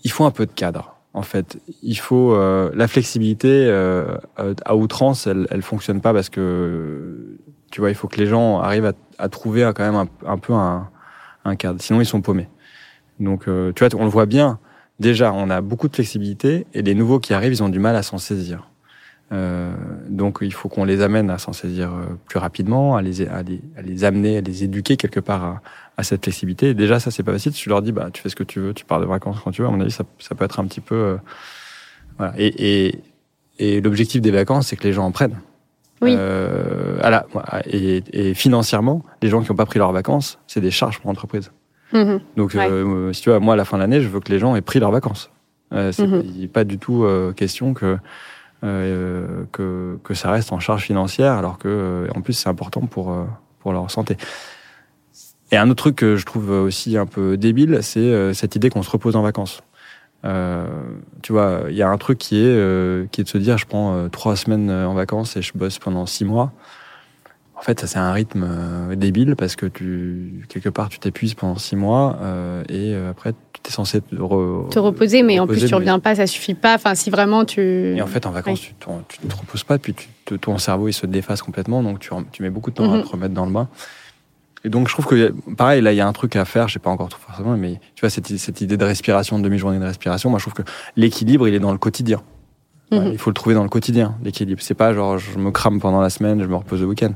[0.05, 0.96] Il faut un peu de cadre.
[1.14, 5.26] En fait, il faut euh, la flexibilité euh, à outrance.
[5.26, 7.36] Elle, elle fonctionne pas parce que
[7.70, 10.38] tu vois, il faut que les gens arrivent à, à trouver quand même un, un
[10.38, 10.88] peu un,
[11.45, 11.80] un, cadre.
[11.80, 12.49] Sinon, ils sont paumés.
[13.20, 14.59] Donc, euh, tu vois, on le voit bien.
[15.01, 17.97] Déjà, on a beaucoup de flexibilité et les nouveaux qui arrivent, ils ont du mal
[17.97, 18.68] à s'en saisir.
[19.32, 19.72] Euh,
[20.09, 23.43] donc il faut qu'on les amène à s'en saisir euh, plus rapidement, à les, à
[23.43, 25.62] les, à les amener, à les éduquer quelque part à,
[25.97, 26.74] à cette flexibilité.
[26.74, 27.53] Déjà ça c'est pas facile.
[27.53, 29.51] Tu leur dis bah tu fais ce que tu veux, tu pars de vacances quand
[29.51, 29.68] tu veux.
[29.68, 31.16] À mon avis ça, ça peut être un petit peu euh,
[32.18, 32.34] voilà.
[32.36, 33.03] Et, et,
[33.59, 35.38] et l'objectif des vacances c'est que les gens en prennent.
[36.03, 36.14] Oui.
[36.18, 37.26] Euh, à la,
[37.66, 41.09] et, et, financièrement, les gens qui n'ont pas pris leurs vacances, c'est des charges pour
[41.09, 41.53] l'entreprise.
[41.92, 42.16] Mmh.
[42.36, 42.68] Donc, ouais.
[42.68, 44.57] euh, si tu vois, moi, à la fin de l'année, je veux que les gens
[44.57, 45.30] aient pris leurs vacances.
[45.72, 46.48] Euh, c'est mmh.
[46.48, 47.96] pas du tout euh, question que
[48.64, 52.82] euh, que, que ça reste en charge financière, alors que euh, en plus c'est important
[52.82, 53.24] pour, euh,
[53.59, 54.16] pour leur santé.
[55.50, 58.84] Et un autre truc que je trouve aussi un peu débile, c'est cette idée qu'on
[58.84, 59.62] se repose en vacances.
[60.24, 60.66] Euh,
[61.22, 63.58] tu vois, il y a un truc qui est, euh, qui est de se dire,
[63.58, 66.52] je prends trois semaines en vacances et je bosse pendant six mois.
[67.62, 71.34] En fait, ça c'est un rythme euh, débile parce que tu quelque part tu t'épuises
[71.34, 75.38] pendant six mois euh, et euh, après tu es censé te, re, te reposer, mais
[75.38, 76.74] reposer, en plus tu reviens pas, ça suffit pas.
[76.74, 77.60] Enfin, si vraiment tu
[77.96, 80.58] et en fait en vacances tu, tu ne te reposes pas, puis tu, te, ton
[80.58, 83.00] cerveau il se déface complètement, donc tu, tu mets beaucoup de temps mm -hmm.
[83.00, 83.68] à te remettre dans le bain.
[84.64, 86.74] Et donc je trouve que pareil là il y a un truc à faire, je
[86.74, 89.78] sais pas encore tout forcément, mais tu vois cette, cette idée de respiration, de demi-journée
[89.78, 92.22] de respiration, moi je trouve que l'équilibre il est dans le quotidien.
[92.90, 93.12] Mm -hmm.
[93.12, 94.60] Il faut le trouver dans le quotidien, l'équilibre.
[94.62, 97.14] C'est pas genre je me crame pendant la semaine, je me repose le week-end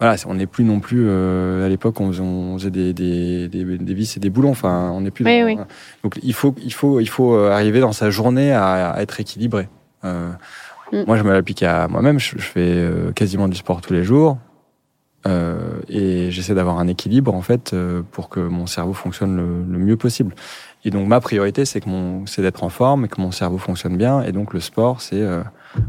[0.00, 3.48] voilà, on n'est plus non plus euh, à l'époque on faisait, on faisait des, des,
[3.48, 4.50] des, des, vis et des boulons.
[4.50, 5.26] Enfin, on n'est plus.
[5.26, 5.58] Oui, dans, oui.
[6.02, 9.20] Donc il faut il faut il faut euh, arriver dans sa journée à, à être
[9.20, 9.68] équilibré.
[10.04, 10.30] Euh,
[10.92, 11.04] mm.
[11.06, 12.18] Moi, je me l'applique à moi-même.
[12.18, 14.38] Je, je, fais euh, quasiment du sport tous les jours
[15.26, 17.74] euh, et j'essaie d'avoir un équilibre en fait
[18.12, 20.34] pour que mon cerveau fonctionne le, le mieux possible.
[20.84, 23.58] Et donc ma priorité, c'est que mon c'est d'être en forme et que mon cerveau
[23.58, 24.22] fonctionne bien.
[24.22, 25.22] Et donc le sport, c'est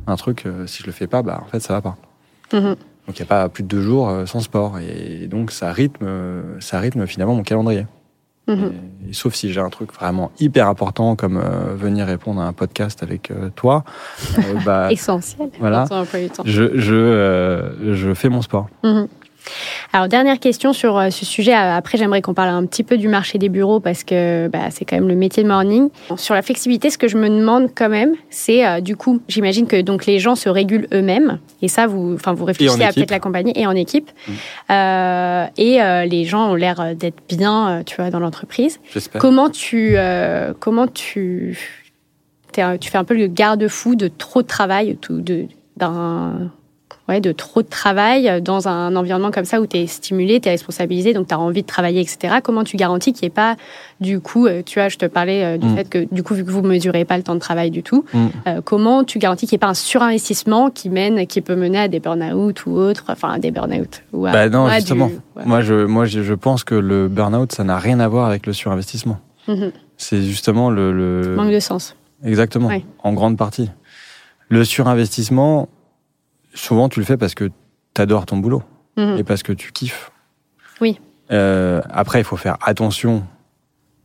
[0.07, 0.45] un truc.
[0.65, 1.97] si je le fais pas, bah en fait ça va pas.
[2.53, 2.75] Mm -hmm.
[3.07, 4.79] Donc il n'y a pas plus de deux jours sans sport.
[4.79, 6.07] Et donc ça rythme,
[6.59, 7.85] ça rythme finalement mon calendrier.
[8.47, 8.71] Mm -hmm.
[9.05, 12.45] et, et, sauf si j'ai un truc vraiment hyper important comme euh, venir répondre à
[12.47, 13.83] un podcast avec euh, toi.
[14.39, 15.49] Euh, bah, Essentiel.
[15.59, 15.85] Voilà.
[16.45, 18.67] Je, je, je fais mon sport.
[18.83, 19.07] Mm -hmm.
[19.93, 21.53] Alors, dernière question sur euh, ce sujet.
[21.53, 24.85] Après, j'aimerais qu'on parle un petit peu du marché des bureaux parce que bah, c'est
[24.85, 25.89] quand même le métier de morning.
[26.17, 29.67] Sur la flexibilité, ce que je me demande quand même, c'est euh, du coup, j'imagine
[29.67, 33.11] que donc les gens se régulent eux-mêmes et ça, vous, enfin, vous réfléchissez à peut-être
[33.11, 34.09] l'accompagner et en équipe.
[34.27, 34.31] Mmh.
[34.71, 38.79] Euh, et euh, les gens ont l'air d'être bien, tu vois, dans l'entreprise.
[39.19, 41.57] Comment tu, euh, comment tu,
[42.53, 45.45] tu fais un peu le garde-fou de trop de travail, de
[45.77, 46.51] d'un
[47.11, 50.47] ouais, de trop de travail dans un environnement comme ça où tu es stimulé, tu
[50.47, 52.37] es responsabilisé, donc tu as envie de travailler, etc.
[52.41, 53.57] Comment tu garantis qu'il n'y ait pas,
[53.99, 55.75] du coup, euh, tu vois, je te parlais euh, du mm.
[55.75, 57.83] fait que, du coup, vu que vous ne mesurez pas le temps de travail du
[57.83, 58.27] tout, mm.
[58.47, 61.79] euh, comment tu garantis qu'il n'y ait pas un surinvestissement qui mène, qui peut mener
[61.79, 65.07] à des burn-out ou autres, enfin, à des burn-out ou à, bah non, justement.
[65.07, 65.43] Du, ouais.
[65.45, 68.53] Moi, je, moi, je pense que le burn-out, ça n'a rien à voir avec le
[68.53, 69.19] surinvestissement.
[69.47, 69.71] Mm -hmm.
[69.97, 71.35] C'est justement le, le...
[71.35, 71.95] Manque de sens.
[72.23, 72.83] Exactement, ouais.
[73.03, 73.69] en grande partie.
[74.49, 75.69] Le surinvestissement,
[76.53, 77.49] souvent tu le fais parce que
[77.93, 78.63] tu adores ton boulot
[78.97, 79.17] mmh.
[79.17, 80.11] et parce que tu kiffes.
[80.79, 80.99] Oui.
[81.31, 83.25] Euh, après, il faut faire attention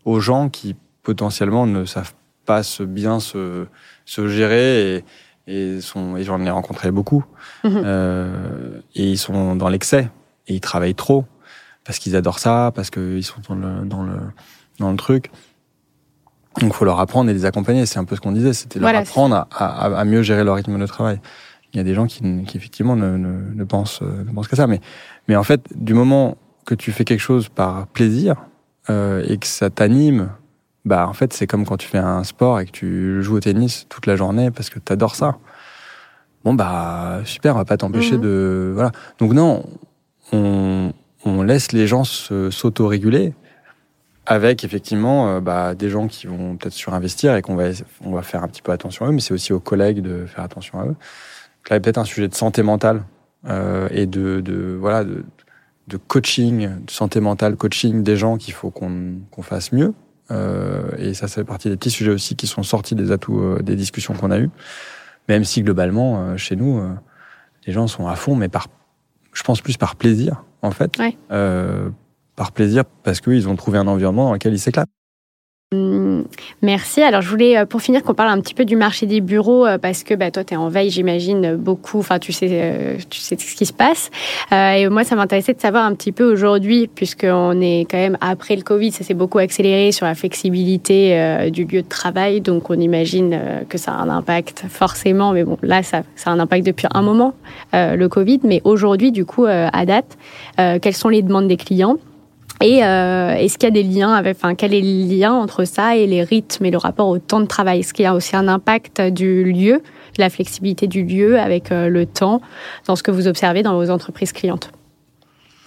[0.04, 3.66] aux gens qui potentiellement ne savent pas se bien se,
[4.04, 5.04] se gérer et,
[5.46, 7.24] et, sont, et j'en ai rencontré beaucoup.
[7.64, 7.68] Mmh.
[7.74, 10.10] Euh, et ils sont dans l'excès
[10.46, 11.24] et ils travaillent trop
[11.84, 14.18] parce qu'ils adorent ça, parce qu'ils sont dans le, dans, le,
[14.78, 15.30] dans le truc.
[16.60, 17.84] Donc, il faut leur apprendre et les accompagner.
[17.86, 20.42] C'est un peu ce qu'on disait, c'était leur voilà, apprendre à, à, à mieux gérer
[20.42, 21.20] leur rythme de travail
[21.76, 24.56] il y a des gens qui, qui effectivement ne, ne, ne pensent, ne pensent qu'à
[24.56, 24.66] ça.
[24.66, 24.80] Mais,
[25.28, 28.36] mais en fait, du moment que tu fais quelque chose par plaisir
[28.90, 30.30] euh, et que ça t'anime,
[30.84, 33.40] bah en fait c'est comme quand tu fais un sport et que tu joues au
[33.40, 35.38] tennis toute la journée parce que t'adores ça.
[36.44, 38.20] Bon bah super, on va pas t'empêcher mmh.
[38.20, 38.92] de voilà.
[39.18, 39.64] Donc non,
[40.32, 40.92] on,
[41.24, 43.32] on laisse les gens s'auto-réguler
[44.26, 47.70] avec effectivement euh, bah, des gens qui vont peut-être surinvestir et qu'on va
[48.04, 50.26] on va faire un petit peu attention à eux, mais c'est aussi aux collègues de
[50.26, 50.96] faire attention à eux
[51.70, 53.04] là, peut-être un sujet de santé mentale
[53.48, 55.24] euh, et de, de voilà de,
[55.88, 59.94] de, coaching, de santé mentale, coaching des gens qu'il faut qu'on qu fasse mieux.
[60.30, 63.62] Euh, et ça, fait partie des petits sujets aussi qui sont sortis des atouts euh,
[63.62, 64.50] des discussions qu'on a eues.
[65.28, 66.90] Même si globalement, euh, chez nous, euh,
[67.66, 68.66] les gens sont à fond, mais par,
[69.32, 71.16] je pense plus par plaisir en fait, ouais.
[72.34, 74.88] par plaisir parce qu'ils ont trouvé un environnement dans lequel ils s'éclatent.
[75.74, 76.26] Hum,
[76.62, 77.02] merci.
[77.02, 79.66] Alors, je voulais, euh, pour finir, qu'on parle un petit peu du marché des bureaux,
[79.66, 81.98] euh, parce que bah, toi, tu es en veille, j'imagine, beaucoup.
[81.98, 84.12] Enfin, tu sais, euh, tu sais ce qui se passe.
[84.52, 88.54] et moi, ça m'intéressait de savoir un petit peu aujourd'hui, puisqu'on est quand même après
[88.54, 92.40] le Covid, ça s'est beaucoup accéléré sur la flexibilité du lieu de travail.
[92.40, 93.36] Donc, on imagine
[93.68, 95.32] que ça a un impact forcément.
[95.32, 97.34] Mais bon, là, ça a un impact depuis un moment,
[97.72, 98.38] le Covid.
[98.44, 100.16] Mais aujourd'hui, du coup, à date,
[100.56, 101.96] quelles sont les demandes des clients?
[102.62, 105.64] Et euh, est-ce qu'il y a des liens avec, enfin, quel est le lien entre
[105.64, 107.80] ça et les rythmes et le rapport au temps de travail?
[107.80, 109.82] Est-ce qu'il y a aussi un impact du lieu,
[110.16, 112.40] de la flexibilité du lieu avec euh, le temps
[112.86, 114.72] dans ce que vous observez dans vos entreprises clientes?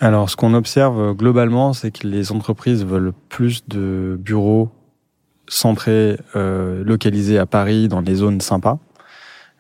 [0.02, 4.70] Alors, ce qu'on observe euh, globalement, c'est que les entreprises veulent plus de bureaux
[5.48, 8.80] centrés, euh, localisés à Paris, dans des zones sympas.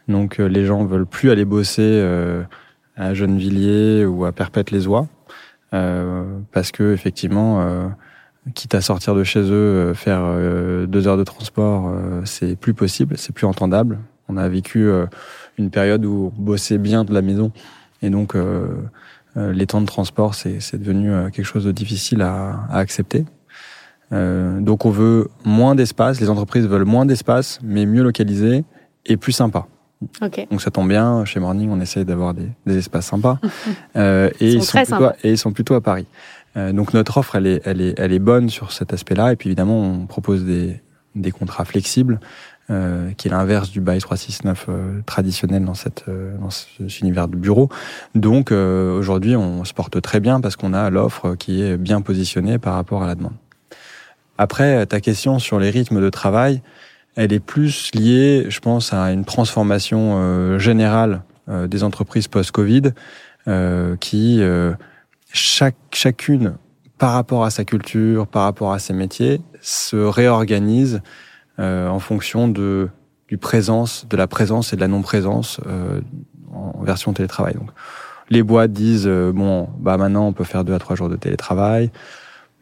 [0.07, 2.03] Donc, les gens veulent plus aller bosser
[2.95, 5.01] à Gennevilliers ou à Perpète-les-Oies.
[5.01, 5.18] euh,
[5.71, 7.87] parce que effectivement, euh,
[8.55, 10.23] quitte à sortir de chez eux, euh, faire
[10.87, 11.93] deux heures de transport,
[12.25, 13.99] c'est plus possible, c'est plus entendable.
[14.27, 14.89] On a vécu
[15.57, 17.51] une période où on bossait bien de la maison,
[18.01, 18.35] et donc
[19.35, 23.25] les temps de transport, c'est devenu quelque chose de difficile à, à accepter.
[24.11, 28.63] Euh, donc on veut moins d'espace, les entreprises veulent moins d'espace, mais mieux localisé
[29.05, 29.67] et plus sympa.
[30.49, 33.37] Donc ça tombe bien, chez Morning, on essaye d'avoir des, des, espaces sympas.
[33.97, 36.05] euh, et, ils sont, plutôt, et ils sont plutôt à Paris.
[36.55, 39.33] Euh, donc notre offre, elle est, elle, est, elle est bonne sur cet aspect-là.
[39.33, 40.81] Et puis évidemment, on propose des,
[41.15, 42.19] des contrats flexibles,
[42.69, 47.27] euh, qui est l'inverse du bail 369 euh, traditionnel dans, cette, euh, dans cet univers
[47.27, 47.69] de bureau.
[48.13, 52.01] Donc euh, aujourd'hui, on se porte très bien parce qu'on a l'offre qui est bien
[52.01, 53.33] positionnée par rapport à la demande.
[54.37, 56.61] Après, ta question sur les rythmes de travail,
[57.19, 62.93] elle est plus liée, je pense, à une transformation euh, générale euh, des entreprises post-Covid,
[63.49, 64.41] euh, qui
[65.33, 66.53] chaque chacune,
[66.97, 71.01] par rapport à sa culture, par rapport à ses métiers, se réorganise
[71.57, 72.87] en fonction de
[73.27, 75.59] du présence, de la présence et de la non-présence
[76.53, 77.53] en version télétravail.
[77.55, 77.69] Donc,
[78.29, 81.91] les boîtes disent bon, bah maintenant on peut faire deux à trois jours de télétravail.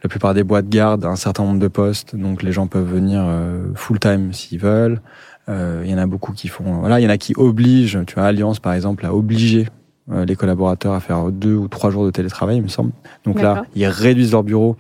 [0.04, 3.24] La plupart des boîtes gardent un certain nombre de postes, donc les gens peuvent venir
[3.26, 5.02] euh, full time s'ils veulent.
[5.50, 6.80] Euh, il y en a beaucoup qui font.
[6.80, 8.06] Voilà, il y en a qui obligent.
[8.06, 9.68] Tu vois, Alliance par exemple a obligé
[10.12, 12.92] euh, les collaborateurs à faire deux ou trois jours de télétravail, il me semble.
[13.26, 14.78] Donc là, ils réduisent leur bureau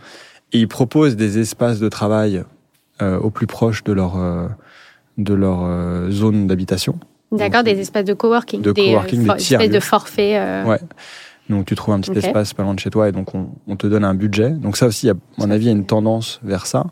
[0.53, 2.43] et ils proposent des espaces de travail
[3.01, 4.18] au plus proche de leur
[5.18, 6.99] de leur zone d'habitation.
[7.32, 10.63] D'accord, des espaces de coworking, de des, coworking, des espèces de forfait.
[10.65, 10.80] Ouais.
[11.49, 13.75] Donc tu trouves un petit espace pas loin de chez toi et donc on, on,
[13.75, 14.49] te donne un budget.
[14.49, 16.85] Donc ça aussi, à mon avis, il y a une tendance vers ça.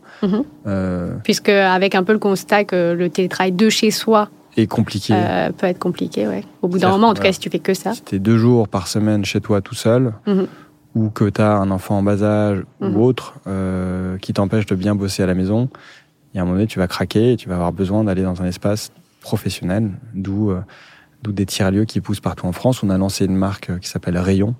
[0.66, 5.12] Euh, Puisque avec un peu le constat que le télétravail de chez soi est compliqué,
[5.14, 6.42] euh, peut être compliqué, ouais.
[6.62, 7.92] Au bout d'un moment, en tout cas, si tu fais que ça.
[7.92, 10.46] Si t'es deux jours par semaine chez toi tout seul, mhm.
[10.94, 12.96] ou que tu as un enfant en bas âge ou mhm.
[12.96, 15.68] autre euh, qui t'empêche de bien bosser à la maison,
[16.32, 18.22] il y a un moment donné, tu vas craquer et tu vas avoir besoin d'aller
[18.22, 20.60] dans un espace professionnel, d'où euh,
[21.26, 22.82] d'où des tiers-lieux qui poussent partout en France.
[22.82, 24.54] On a lancé une marque euh, qui s'appelle Rayon.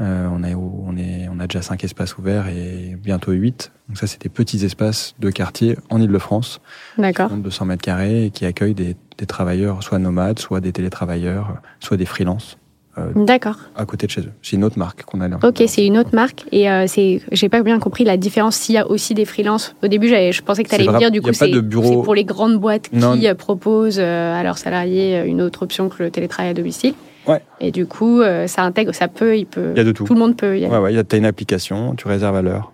[0.00, 3.72] Euh, on, est, on, est, on a déjà cinq espaces ouverts et bientôt huit.
[3.88, 6.60] Donc ça, c'est des petits espaces de quartier en Ile-de-France.
[6.98, 7.30] D'accord.
[7.30, 11.96] 200 mètres carrés et qui accueillent des, des travailleurs, soit nomades, soit des télétravailleurs, soit
[11.96, 12.58] des freelances.
[12.96, 13.56] Euh, D'accord.
[13.76, 14.32] À côté de chez eux.
[14.42, 15.28] C'est une autre marque qu'on a.
[15.46, 18.76] Ok, c'est une autre marque et euh, c'est, j'ai pas bien compris la différence s'il
[18.76, 19.74] y a aussi des freelances.
[19.82, 22.58] Au début, je pensais que tu allais me dire du coup c'est, pour les grandes
[22.58, 26.94] boîtes qui euh, proposent à leurs salariés une autre option que le télétravail à domicile.
[27.26, 27.40] Ouais.
[27.60, 29.72] Et du coup, ça intègre, ça peut, il peut.
[29.74, 30.04] Il y a de tout.
[30.04, 30.58] Tout le monde peut.
[30.58, 30.68] Y a...
[30.68, 31.04] Ouais, ouais.
[31.04, 32.72] Tu as une application, tu réserves à l'heure.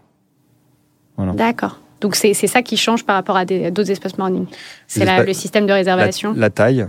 [1.17, 1.33] Voilà.
[1.33, 1.80] D'accord.
[2.01, 4.47] Donc c'est, c'est ça qui change par rapport à, d'autres espaces morning.
[4.87, 6.33] C'est le système de réservation.
[6.33, 6.87] La, la taille.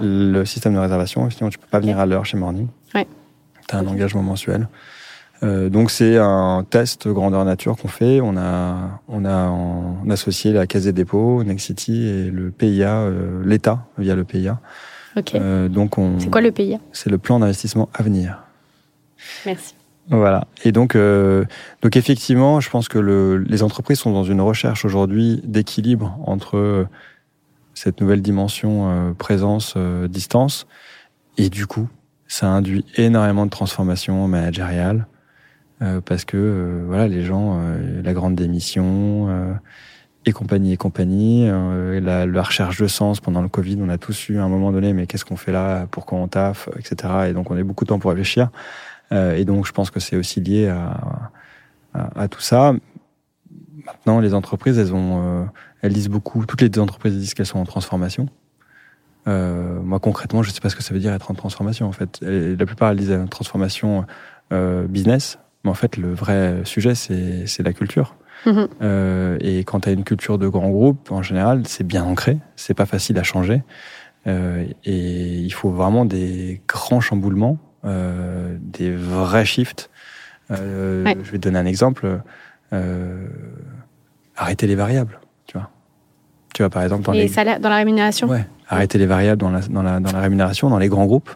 [0.00, 1.28] Le système de réservation.
[1.30, 2.68] Sinon, tu peux pas venir à l'heure chez morning.
[2.94, 3.06] Ouais
[3.74, 4.68] un engagement mensuel.
[5.42, 8.20] Euh, donc c'est un test grandeur nature qu'on fait.
[8.20, 13.42] On a on a en, associé la Caisse des dépôts, Nexity et le PIA, euh,
[13.44, 14.60] l'État via le PIA.
[15.16, 15.34] Ok.
[15.34, 16.20] Euh, donc on.
[16.20, 18.44] C'est quoi le PIA C'est le plan d'investissement à venir.
[19.44, 19.74] Merci.
[20.08, 20.46] Voilà.
[20.64, 21.44] Et donc, euh,
[21.80, 26.86] donc effectivement, je pense que le, les entreprises sont dans une recherche aujourd'hui d'équilibre entre
[27.74, 29.76] cette nouvelle dimension présence
[30.08, 30.66] distance.
[31.38, 31.88] Et du coup
[32.32, 35.06] ça induit énormément de transformations managériales
[35.82, 39.52] euh, parce que euh, voilà les gens euh, la grande démission euh,
[40.24, 43.20] et compagnie et compagnie la, la, recherche de sens.
[43.20, 45.52] Pendant le Covid on a tous eu à un moment donné mais qu'est-ce qu'on fait
[45.52, 45.86] là?
[45.90, 46.70] Pourquoi on taffe?
[46.78, 46.94] Etc
[47.28, 48.48] et donc on a beaucoup de temps pour réfléchir
[49.12, 51.30] et donc je pense que c'est aussi lié à,
[51.94, 52.74] à, à, tout ça
[53.84, 55.48] maintenant les entreprises elles ont
[55.82, 58.28] elles disent beaucoup toutes les entreprises disent qu'elles sont en transformation
[59.28, 61.86] euh, moi concrètement, je ne sais pas ce que ça veut dire être en transformation.
[61.86, 64.04] En fait, la plupart elles disent transformation
[64.52, 68.16] euh, business, mais en fait le vrai sujet c'est la culture.
[68.46, 68.68] Mhm.
[68.82, 72.38] Euh, et quand tu as une culture de grand groupe, en général, c'est bien ancré,
[72.56, 73.62] c'est pas facile à changer.
[74.26, 79.90] Euh, et il faut vraiment des grands chamboulements, euh, des vrais shifts.
[80.50, 82.20] Euh, Je vais te donner un exemple.
[82.72, 83.26] Euh,
[84.36, 85.70] arrêter les variables, tu vois.
[86.54, 87.28] Tu vois, par exemple, dans, les...
[87.28, 90.70] salaires, dans la rémunération Ouais, arrêter les variables dans la, dans la, dans la rémunération,
[90.70, 91.30] dans les grands groupes,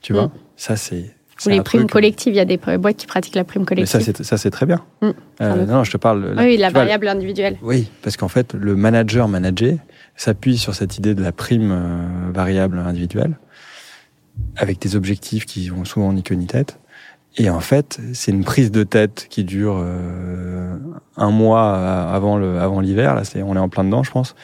[0.00, 0.26] tu vois.
[0.26, 0.32] Mm.
[0.56, 1.14] Ça, c'est
[1.44, 4.00] ou les primes collectives, il y a des boîtes qui pratiquent la prime collective.
[4.06, 4.80] Mais ça, c'est très bien.
[5.00, 5.10] Mm.
[5.40, 6.34] Euh, non, je te parle.
[6.38, 7.56] oui, la variable individuelle.
[7.62, 9.76] Oui, parce qu'en fait, le manager manager
[10.14, 13.38] s'appuie sur cette idée de la prime variable individuelle,
[14.56, 16.78] avec des objectifs qui vont souvent ni queue ni tête.
[17.38, 20.76] Et en fait, c'est une prise de tête qui dure euh,
[21.16, 21.74] un mois
[22.10, 23.14] avant le avant l'hiver.
[23.14, 24.34] Là, c'est on est en plein dedans, je pense.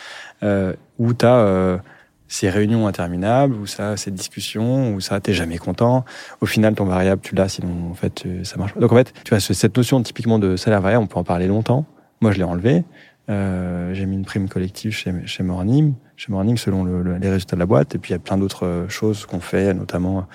[0.42, 1.80] Euh, où tu as
[2.28, 6.04] ces réunions interminables, ou ça, ces discussions, ou ça, t'es jamais content.
[6.40, 8.80] Au final, ton variable, tu l'as, sinon, en fait, euh, ça marche pas.
[8.80, 11.48] Donc, en fait, tu vois, cette notion typiquement de salaire variable, on peut en parler
[11.48, 11.86] longtemps.
[12.20, 12.84] Moi, je l'ai enlevé.
[13.30, 17.56] Euh, j'ai mis une prime collective chez, chez Morning, chez Morning selon le, les résultats
[17.56, 17.94] de la boîte.
[17.94, 20.26] Et puis, il y a plein d'autres euh, choses qu'on fait, notamment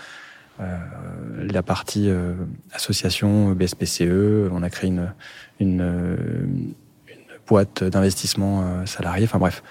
[0.61, 0.77] euh,
[1.51, 2.33] la partie euh,
[2.71, 4.49] association BSPCE.
[4.51, 5.11] On a créé une,
[5.59, 9.25] une, une boîte d'investissement salarié.
[9.25, 9.61] Enfin, bref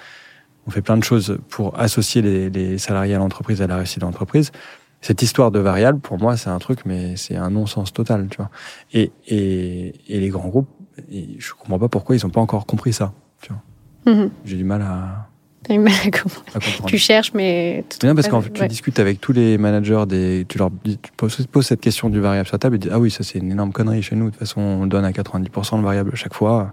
[0.64, 4.04] on fait plein de choses pour associer les, salariés à l'entreprise, à la réussite de
[4.04, 4.52] l'entreprise.
[5.00, 8.36] Cette histoire de variable, pour moi, c'est un truc, mais c'est un non-sens total, tu
[8.36, 8.48] vois.
[8.92, 10.68] Et, et, et les grands groupes,
[11.10, 14.14] je comprends pas pourquoi ils ont pas encore compris ça, tu vois.
[14.14, 14.30] Mm-hmm.
[14.44, 15.31] J'ai du mal à.
[15.62, 16.86] T'as du mal à comprendre.
[16.86, 17.84] Tu cherches, mais.
[17.90, 21.66] C'est bien parce que tu discutes avec tous les managers des, tu leur tu poses,
[21.66, 23.72] cette question du variable sur la table et dis, ah oui, ça c'est une énorme
[23.72, 24.26] connerie chez nous.
[24.26, 26.72] De toute façon, on donne à 90% de variable à chaque fois.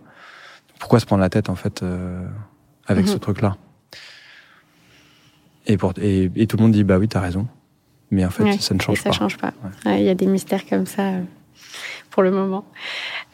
[0.80, 2.26] Pourquoi se prendre la tête, en fait, euh,
[2.88, 3.58] avec ce truc-là?
[5.68, 7.48] Et, pour, et, tout le monde dit bah oui, t'as raison.
[8.12, 9.12] Mais en fait, ça ne change pas.
[9.12, 9.54] Ça change pas.
[9.86, 11.22] Il y a des mystères comme ça euh,
[12.10, 12.66] pour le moment.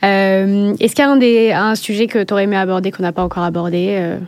[0.04, 3.04] Euh, Est-ce qu'il y a un, des, un sujet que tu aurais aimé aborder qu'on
[3.04, 4.20] n'a pas encore abordé euh?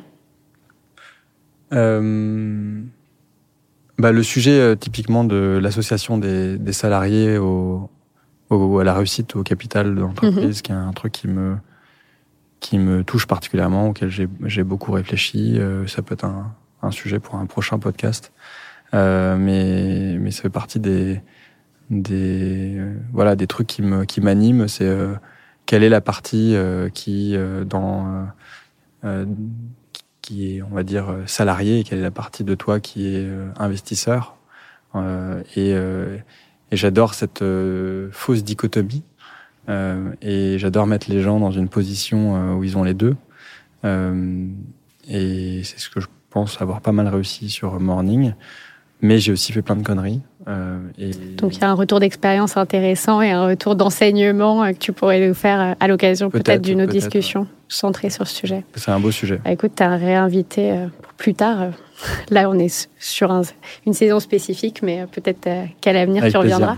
[1.74, 2.82] Euh...
[3.98, 7.90] bah, Le sujet euh, typiquement de l'association des, des, salariés au,
[8.50, 10.62] au, à la réussite, au capital de l'entreprise, mhm.
[10.62, 11.58] qui est un truc qui me,
[12.60, 15.60] qui me touche particulièrement, auquel j'ai beaucoup réfléchi.
[15.88, 18.32] ça peut être un, un sujet pour un prochain podcast.
[18.94, 21.22] Euh, mais mais ça fait partie des
[21.90, 24.68] des euh, voilà des trucs qui me qui m'animent.
[24.68, 25.14] C'est euh,
[25.66, 28.28] quelle est la partie euh, qui euh, dans
[30.28, 33.28] qui est on va dire salarié et quelle est la partie de toi qui est
[33.58, 34.36] investisseur.
[35.56, 35.74] et
[36.70, 37.44] et j'adore cette
[38.12, 39.04] fausse dichotomie.
[39.70, 43.16] et j'adore mettre les gens dans une position où ils ont les deux.
[43.86, 48.34] et c'est ce que je pense avoir pas mal réussi sur Morning.
[49.02, 50.22] Mais j'ai aussi fait plein de conneries.
[50.48, 51.12] Euh, et...
[51.12, 54.94] Donc il y a un retour d'expérience intéressant et un retour d'enseignement euh, que tu
[54.94, 58.64] pourrais nous faire euh, à l'occasion peut-être d'une autre discussion centrée sur ce sujet.
[58.76, 59.42] C'est un beau sujet.
[59.44, 61.72] Bah, écoute, tu as réinvité pour plus tard.
[62.30, 63.42] Là, on est sur
[63.86, 65.50] une saison spécifique, mais peut-être
[65.82, 66.78] qu'à l'avenir, tu reviendras.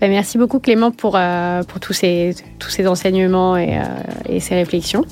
[0.00, 1.18] Bah, merci beaucoup Clément pour,
[1.68, 3.80] pour tous, ces, tous ces enseignements et,
[4.28, 5.04] et ces réflexions.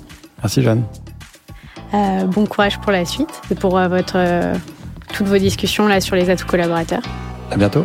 [0.43, 0.85] Merci Jeanne.
[1.95, 4.17] Euh, bon courage pour la suite et pour votre,
[5.13, 7.03] toutes vos discussions là sur les atouts collaborateurs.
[7.51, 7.85] À bientôt.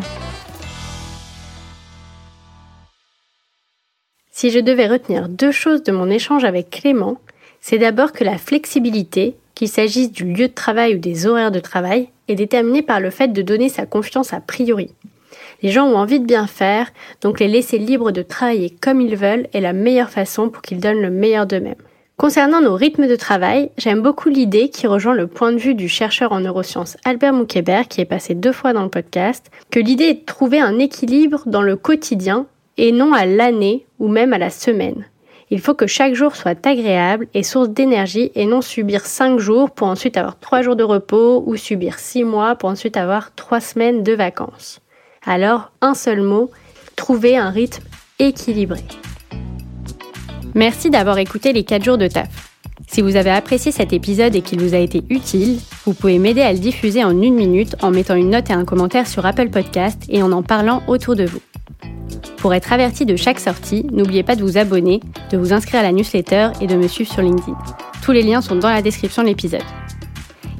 [4.31, 7.17] Si je devais retenir deux choses de mon échange avec Clément,
[7.59, 11.59] c'est d'abord que la flexibilité, qu'il s'agisse du lieu de travail ou des horaires de
[11.59, 14.95] travail, est déterminée par le fait de donner sa confiance a priori.
[15.61, 16.91] Les gens ont envie de bien faire,
[17.21, 20.79] donc les laisser libres de travailler comme ils veulent est la meilleure façon pour qu'ils
[20.79, 21.75] donnent le meilleur d'eux-mêmes.
[22.21, 25.89] Concernant nos rythmes de travail, j'aime beaucoup l'idée qui rejoint le point de vue du
[25.89, 30.03] chercheur en neurosciences Albert Moukébert, qui est passé deux fois dans le podcast, que l'idée
[30.03, 32.45] est de trouver un équilibre dans le quotidien
[32.77, 35.07] et non à l'année ou même à la semaine.
[35.49, 39.71] Il faut que chaque jour soit agréable et source d'énergie et non subir cinq jours
[39.71, 43.61] pour ensuite avoir trois jours de repos ou subir six mois pour ensuite avoir trois
[43.61, 44.79] semaines de vacances.
[45.25, 46.51] Alors, un seul mot,
[46.95, 47.83] trouver un rythme
[48.19, 48.83] équilibré.
[50.55, 52.51] Merci d'avoir écouté les 4 jours de taf.
[52.87, 56.41] Si vous avez apprécié cet épisode et qu'il vous a été utile, vous pouvez m'aider
[56.41, 59.49] à le diffuser en une minute en mettant une note et un commentaire sur Apple
[59.49, 61.39] Podcast et en en parlant autour de vous.
[62.37, 64.99] Pour être averti de chaque sortie, n'oubliez pas de vous abonner,
[65.31, 67.57] de vous inscrire à la newsletter et de me suivre sur LinkedIn.
[68.03, 69.61] Tous les liens sont dans la description de l'épisode.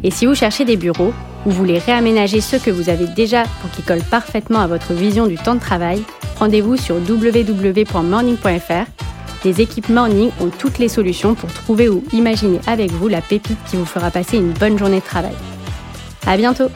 [0.04, 1.14] Et si vous cherchez des bureaux
[1.46, 5.28] ou voulez réaménager ceux que vous avez déjà pour qu'ils collent parfaitement à votre vision
[5.28, 6.02] du temps de travail,
[6.38, 8.86] rendez-vous sur www.morning.fr
[9.44, 13.58] les équipes Morning ont toutes les solutions pour trouver ou imaginer avec vous la pépite
[13.70, 15.36] qui vous fera passer une bonne journée de travail.
[16.26, 16.70] À bientôt!